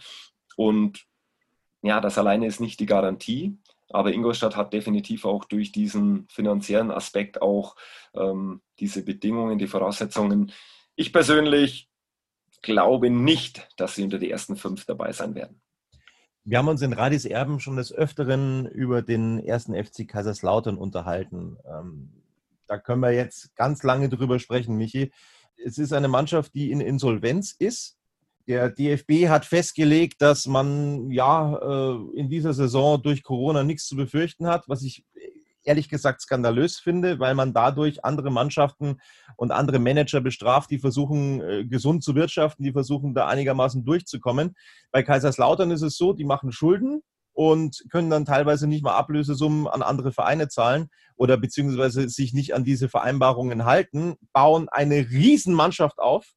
[0.57, 1.05] und
[1.83, 3.59] ja, das alleine ist nicht die Garantie.
[3.93, 7.77] Aber Ingolstadt hat definitiv auch durch diesen finanziellen Aspekt auch
[8.15, 10.53] ähm, diese Bedingungen, die Voraussetzungen.
[10.97, 11.89] Ich persönlich
[12.63, 15.61] glaube nicht, dass sie unter die ersten fünf dabei sein werden.
[16.45, 21.57] Wir haben uns in Radis Erben schon des Öfteren über den ersten FC Kaiserslautern unterhalten.
[21.65, 22.23] Ähm,
[22.67, 25.13] da können wir jetzt ganz lange drüber sprechen, Michi.
[25.57, 27.97] Es ist eine Mannschaft, die in Insolvenz ist
[28.47, 33.97] der DFB hat festgelegt, dass man ja äh, in dieser Saison durch Corona nichts zu
[33.97, 35.05] befürchten hat, was ich
[35.65, 39.01] ehrlich gesagt skandalös finde, weil man dadurch andere Mannschaften
[39.37, 44.55] und andere Manager bestraft, die versuchen, äh, gesund zu wirtschaften, die versuchen, da einigermaßen durchzukommen.
[44.91, 49.67] Bei Kaiserslautern ist es so, die machen Schulden und können dann teilweise nicht mal Ablösesummen
[49.67, 55.99] an andere Vereine zahlen oder beziehungsweise sich nicht an diese Vereinbarungen halten, bauen eine Riesenmannschaft
[55.99, 56.35] auf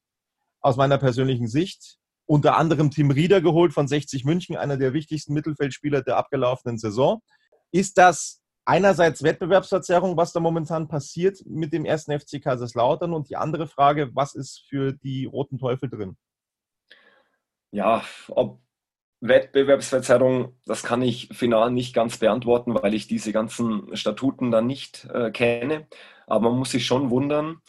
[0.66, 1.96] aus meiner persönlichen Sicht.
[2.26, 7.22] Unter anderem Tim Rieder geholt von 60 München, einer der wichtigsten Mittelfeldspieler der abgelaufenen Saison.
[7.70, 13.14] Ist das einerseits Wettbewerbsverzerrung, was da momentan passiert mit dem ersten FC Kaiserslautern?
[13.14, 16.16] Und die andere Frage, was ist für die Roten Teufel drin?
[17.70, 18.60] Ja, ob
[19.20, 25.04] Wettbewerbsverzerrung, das kann ich final nicht ganz beantworten, weil ich diese ganzen Statuten dann nicht
[25.14, 25.86] äh, kenne.
[26.26, 27.60] Aber man muss sich schon wundern,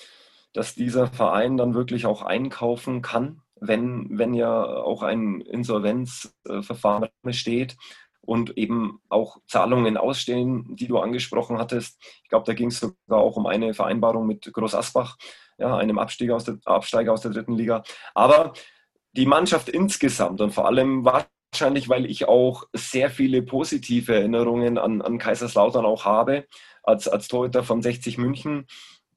[0.58, 7.78] dass dieser Verein dann wirklich auch einkaufen kann, wenn, wenn ja auch ein Insolvenzverfahren steht
[8.22, 12.03] und eben auch Zahlungen ausstehen, die du angesprochen hattest.
[12.24, 15.18] Ich glaube, da ging es sogar auch um eine Vereinbarung mit Groß Asbach,
[15.60, 17.84] ja, einem Absteiger aus, der, Absteiger aus der dritten Liga.
[18.16, 18.53] Aber
[19.12, 25.03] die Mannschaft insgesamt und vor allem wahrscheinlich, weil ich auch sehr viele positive Erinnerungen an,
[25.03, 26.47] an Kaiserslautern auch habe,
[26.82, 28.66] als, als Torhüter von 60 München,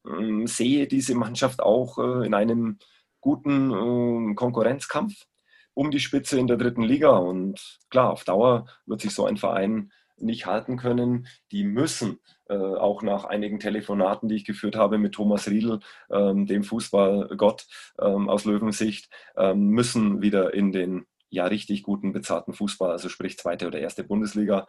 [0.07, 2.79] ähm, sehe diese Mannschaft auch äh, in einem
[3.21, 5.27] guten ähm, Konkurrenzkampf
[5.75, 7.11] um die Spitze in der dritten Liga.
[7.11, 11.27] Und klar, auf Dauer wird sich so ein Verein nicht halten können.
[11.53, 15.81] Die müssen äh, auch nach einigen Telefonaten, die ich geführt habe mit Thomas Riedl,
[16.11, 19.09] ähm, dem Fußballgott aus Löwensicht,
[19.55, 24.67] müssen wieder in den ja richtig guten, bezahlten Fußball, also sprich zweite oder erste Bundesliga.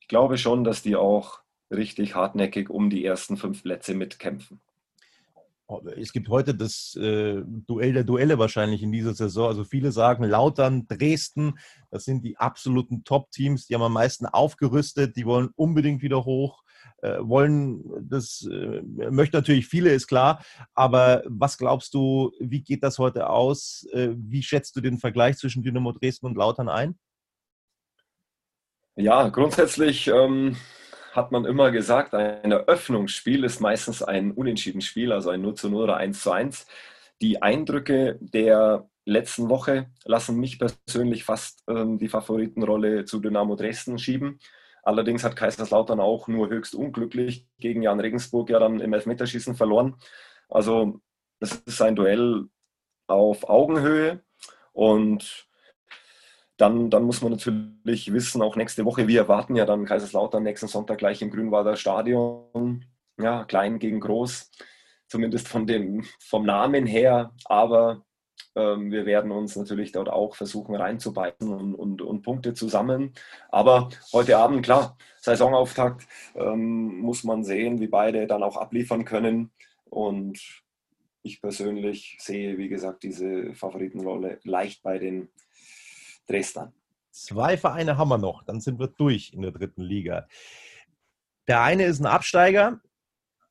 [0.00, 1.40] Ich glaube schon, dass die auch
[1.70, 4.60] richtig hartnäckig um die ersten fünf Plätze mitkämpfen.
[5.70, 9.48] Oh, es gibt heute das äh, Duell der Duelle wahrscheinlich in dieser Saison.
[9.48, 11.58] Also viele sagen Lautern, Dresden,
[11.90, 16.62] das sind die absoluten Top-Teams, die haben am meisten aufgerüstet, die wollen unbedingt wieder hoch,
[17.02, 20.42] äh, wollen das, äh, möchten natürlich viele, ist klar.
[20.72, 23.86] Aber was glaubst du, wie geht das heute aus?
[23.92, 26.98] Äh, wie schätzt du den Vergleich zwischen Dynamo Dresden und Lautern ein?
[28.96, 30.56] Ja, grundsätzlich ähm,
[31.18, 35.68] hat man immer gesagt, ein Eröffnungsspiel ist meistens ein unentschieden Spiel, also ein 0 zu
[35.68, 36.66] 0 oder 1 zu 1.
[37.20, 43.98] Die Eindrücke der letzten Woche lassen mich persönlich fast ähm, die Favoritenrolle zu Dynamo Dresden
[43.98, 44.38] schieben.
[44.82, 49.96] Allerdings hat Kaiserslautern auch nur höchst unglücklich gegen Jan Regensburg ja dann im Elfmeterschießen verloren.
[50.48, 51.00] Also
[51.40, 52.44] das ist ein Duell
[53.08, 54.22] auf Augenhöhe
[54.72, 55.47] und
[56.58, 60.66] dann, dann muss man natürlich wissen, auch nächste Woche, wir erwarten ja dann Kaiserslautern nächsten
[60.66, 62.84] Sonntag gleich im Grünwalder Stadion.
[63.20, 64.50] Ja, klein gegen groß,
[65.06, 67.32] zumindest von dem, vom Namen her.
[67.44, 68.04] Aber
[68.56, 73.12] ähm, wir werden uns natürlich dort auch versuchen reinzubeißen und, und, und Punkte zu sammeln.
[73.50, 79.52] Aber heute Abend, klar, Saisonauftakt, ähm, muss man sehen, wie beide dann auch abliefern können.
[79.84, 80.40] Und
[81.22, 85.28] ich persönlich sehe, wie gesagt, diese Favoritenrolle leicht bei den
[86.28, 86.72] Dresden.
[87.10, 90.28] Zwei Vereine haben wir noch, dann sind wir durch in der dritten Liga.
[91.48, 92.80] Der eine ist ein Absteiger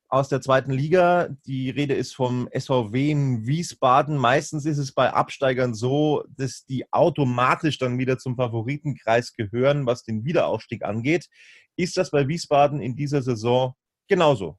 [0.08, 1.30] aus der zweiten Liga.
[1.46, 4.16] Die Rede ist vom SVW in Wiesbaden.
[4.16, 10.04] Meistens ist es bei Absteigern so, dass die automatisch dann wieder zum Favoritenkreis gehören, was
[10.04, 11.28] den Wiederaufstieg angeht.
[11.76, 13.74] Ist das bei Wiesbaden in dieser Saison
[14.08, 14.58] genauso?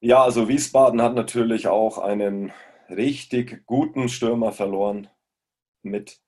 [0.00, 2.52] Ja, also Wiesbaden hat natürlich auch einen
[2.88, 5.08] richtig guten Stürmer verloren
[5.82, 6.20] mit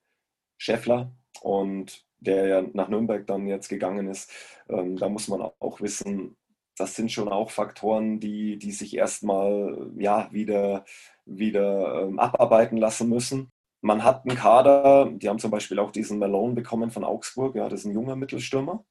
[0.58, 1.12] Scheffler.
[1.40, 4.30] Und der ja nach Nürnberg dann jetzt gegangen ist.
[4.68, 6.36] Ähm, da muss man auch wissen,
[6.76, 10.84] das sind schon auch Faktoren, die, die sich erstmal ja, wieder,
[11.24, 13.50] wieder ähm, abarbeiten lassen müssen.
[13.80, 17.68] Man hat einen Kader, die haben zum Beispiel auch diesen Malone bekommen von Augsburg, ja,
[17.68, 18.84] das ist ein junger Mittelstürmer.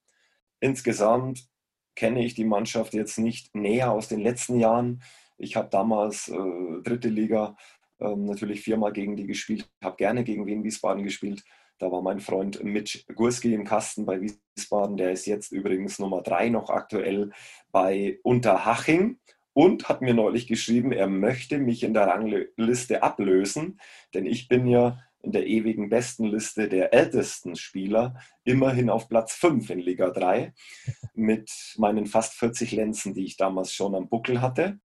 [0.59, 1.47] Insgesamt
[1.95, 5.01] kenne ich die Mannschaft jetzt nicht näher aus den letzten Jahren.
[5.37, 7.55] Ich habe damals äh, dritte Liga
[8.01, 11.43] ähm, natürlich viermal gegen die gespielt, habe gerne gegen Wien Wiesbaden gespielt.
[11.77, 14.97] Da war mein Freund Mitch Gurski im Kasten bei Wiesbaden.
[14.97, 17.31] Der ist jetzt übrigens Nummer drei noch aktuell
[17.71, 19.17] bei Unterhaching
[19.53, 23.79] und hat mir neulich geschrieben, er möchte mich in der Rangliste ablösen,
[24.13, 29.69] denn ich bin ja in der ewigen Bestenliste der ältesten Spieler immerhin auf Platz 5
[29.69, 30.53] in Liga 3
[31.13, 34.79] mit meinen fast 40 Lenzen, die ich damals schon am Buckel hatte.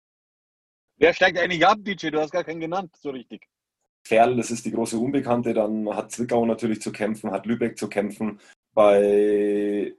[0.96, 2.08] Wer steigt eigentlich ab, DJ?
[2.10, 3.48] Du hast gar keinen genannt, so richtig.
[4.06, 5.54] Ferl, das ist die große Unbekannte.
[5.54, 8.38] Dann hat Zwickau natürlich zu kämpfen, hat Lübeck zu kämpfen.
[8.74, 9.94] Bei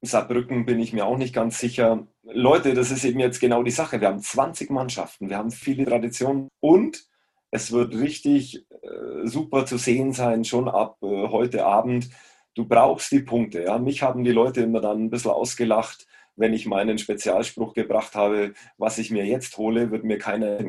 [0.00, 2.06] Saarbrücken bin ich mir auch nicht ganz sicher.
[2.22, 4.00] Leute, das ist eben jetzt genau die Sache.
[4.00, 7.06] Wir haben 20 Mannschaften, wir haben viele Traditionen und
[7.50, 12.10] es wird richtig äh, super zu sehen sein, schon ab äh, heute Abend.
[12.54, 13.62] Du brauchst die Punkte.
[13.62, 13.78] Ja?
[13.78, 16.06] Mich haben die Leute immer dann ein bisschen ausgelacht,
[16.38, 20.64] wenn ich meinen Spezialspruch gebracht habe, was ich mir jetzt hole, wird mir keiner.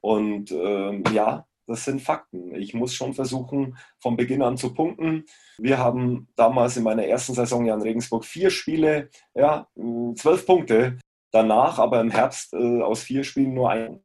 [0.00, 2.54] Und ähm, ja, das sind Fakten.
[2.54, 5.24] Ich muss schon versuchen, vom Beginn an zu punkten.
[5.58, 9.68] Wir haben damals in meiner ersten Saison ja in Regensburg vier Spiele, ja,
[10.16, 10.98] zwölf Punkte.
[11.32, 14.00] Danach aber im Herbst äh, aus vier Spielen nur ein.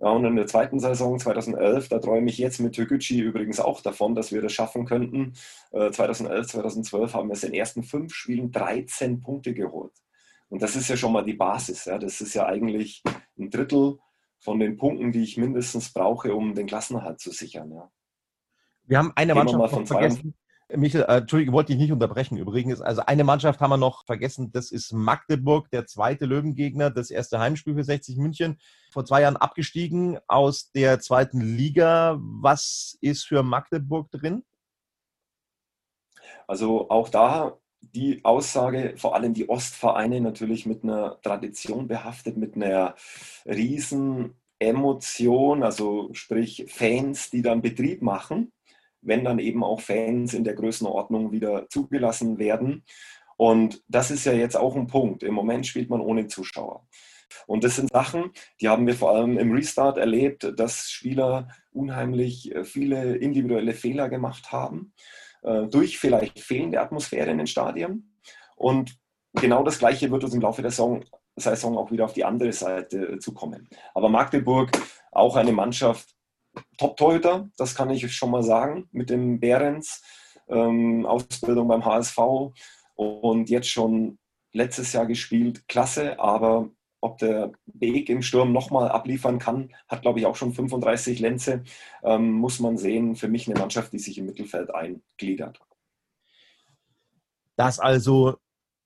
[0.00, 3.80] Ja, und in der zweiten Saison 2011, da träume ich jetzt mit Türkgücü übrigens auch
[3.80, 5.34] davon, dass wir das schaffen könnten.
[5.70, 9.92] Äh, 2011, 2012 haben wir es in den ersten fünf Spielen 13 Punkte geholt.
[10.54, 11.86] Und das ist ja schon mal die Basis.
[11.86, 11.98] Ja.
[11.98, 13.02] Das ist ja eigentlich
[13.36, 13.98] ein Drittel
[14.38, 17.72] von den Punkten, die ich mindestens brauche, um den Klassenerhalt zu sichern.
[17.72, 17.90] Ja.
[18.84, 20.36] Wir haben eine Gehen Mannschaft von vergessen.
[20.72, 22.36] Michael, äh, Entschuldigung, wollte ich nicht unterbrechen.
[22.36, 27.10] Übrigens, also eine Mannschaft haben wir noch vergessen, das ist Magdeburg, der zweite Löwengegner, das
[27.10, 28.60] erste Heimspiel für 60 München.
[28.92, 32.16] Vor zwei Jahren abgestiegen aus der zweiten Liga.
[32.20, 34.44] Was ist für Magdeburg drin?
[36.46, 37.58] Also auch da
[37.92, 42.94] die Aussage, vor allem die Ostvereine natürlich mit einer Tradition behaftet, mit einer
[43.46, 48.52] riesen Emotion, also sprich Fans, die dann Betrieb machen,
[49.02, 52.84] wenn dann eben auch Fans in der Größenordnung wieder zugelassen werden.
[53.36, 55.22] Und das ist ja jetzt auch ein Punkt.
[55.22, 56.86] Im Moment spielt man ohne Zuschauer.
[57.46, 58.30] Und das sind Sachen,
[58.60, 64.08] die haben wir vor allem im Restart erlebt, dass Spieler unheimlich äh, viele individuelle Fehler
[64.08, 64.92] gemacht haben
[65.44, 68.18] äh, durch vielleicht fehlende Atmosphäre in den Stadien.
[68.56, 68.96] Und
[69.32, 71.04] genau das Gleiche wird uns im Laufe der Saison,
[71.36, 73.68] Saison auch wieder auf die andere Seite äh, zukommen.
[73.94, 74.70] Aber Magdeburg,
[75.12, 76.14] auch eine Mannschaft,
[76.78, 80.02] Top-Torhüter, das kann ich schon mal sagen, mit dem Behrens,
[80.48, 82.18] ähm, Ausbildung beim HSV
[82.94, 84.18] und jetzt schon
[84.52, 86.70] letztes Jahr gespielt, klasse, aber
[87.04, 91.62] ob der Weg im Sturm nochmal abliefern kann, hat, glaube ich, auch schon 35 Lenze.
[92.02, 93.14] Ähm, muss man sehen.
[93.14, 95.60] Für mich eine Mannschaft, die sich im Mittelfeld eingliedert.
[97.56, 98.36] Das also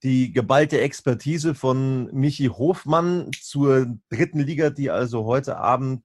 [0.02, 6.02] die geballte Expertise von Michi Hofmann zur dritten Liga, die also heute Abend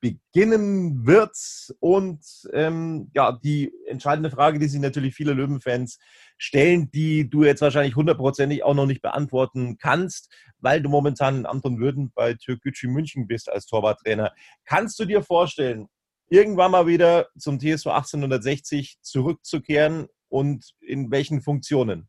[0.00, 1.36] beginnen wird.
[1.80, 2.20] Und
[2.52, 5.98] ähm, ja, die entscheidende Frage, die sich natürlich viele Löwenfans
[6.38, 11.46] stellen, die du jetzt wahrscheinlich hundertprozentig auch noch nicht beantworten kannst, weil du momentan in
[11.46, 14.32] Anton Würden bei Türkgücü München bist als Torwarttrainer.
[14.64, 15.88] Kannst du dir vorstellen,
[16.28, 22.08] irgendwann mal wieder zum TSV 1860 zurückzukehren und in welchen Funktionen?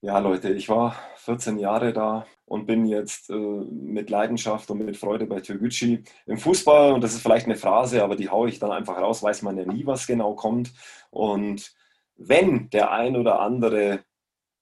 [0.00, 4.96] Ja, Leute, ich war 14 Jahre da und bin jetzt äh, mit Leidenschaft und mit
[4.96, 6.92] Freude bei Türgücü im Fußball.
[6.92, 9.58] Und das ist vielleicht eine Phrase, aber die haue ich dann einfach raus, weiß man
[9.58, 10.72] ja nie, was genau kommt.
[11.10, 11.74] Und
[12.18, 14.04] wenn der ein oder andere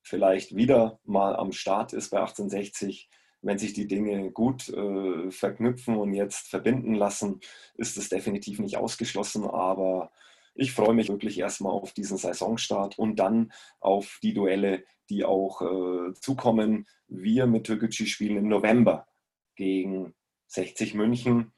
[0.02, 3.08] vielleicht wieder mal am Start ist bei 1860,
[3.42, 7.40] wenn sich die Dinge gut äh, verknüpfen und jetzt verbinden lassen,
[7.74, 9.44] ist es definitiv nicht ausgeschlossen.
[9.44, 10.12] Aber
[10.54, 15.62] ich freue mich wirklich erstmal auf diesen Saisonstart und dann auf die Duelle, die auch
[15.62, 16.86] äh, zukommen.
[17.08, 19.06] Wir mit Türkgücü spielen im November
[19.54, 20.14] gegen
[20.48, 21.52] 60 München,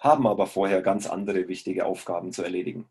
[0.00, 2.88] haben aber vorher ganz andere wichtige Aufgaben zu erledigen.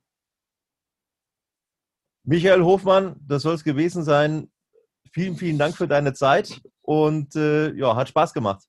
[2.28, 4.52] Michael Hofmann, das soll es gewesen sein.
[5.14, 8.66] Vielen, vielen Dank für deine Zeit und äh, ja, hat Spaß gemacht.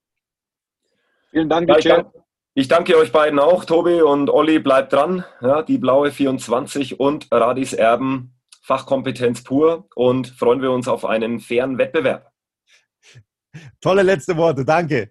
[1.30, 2.04] Vielen Dank, ja,
[2.54, 5.24] ich, danke, euch beiden auch, Tobi und Olli, bleibt dran.
[5.40, 11.40] Ja, die blaue 24 und Radis Erben, Fachkompetenz pur und freuen wir uns auf einen
[11.40, 12.30] fairen Wettbewerb.
[13.80, 15.11] Tolle letzte Worte, danke.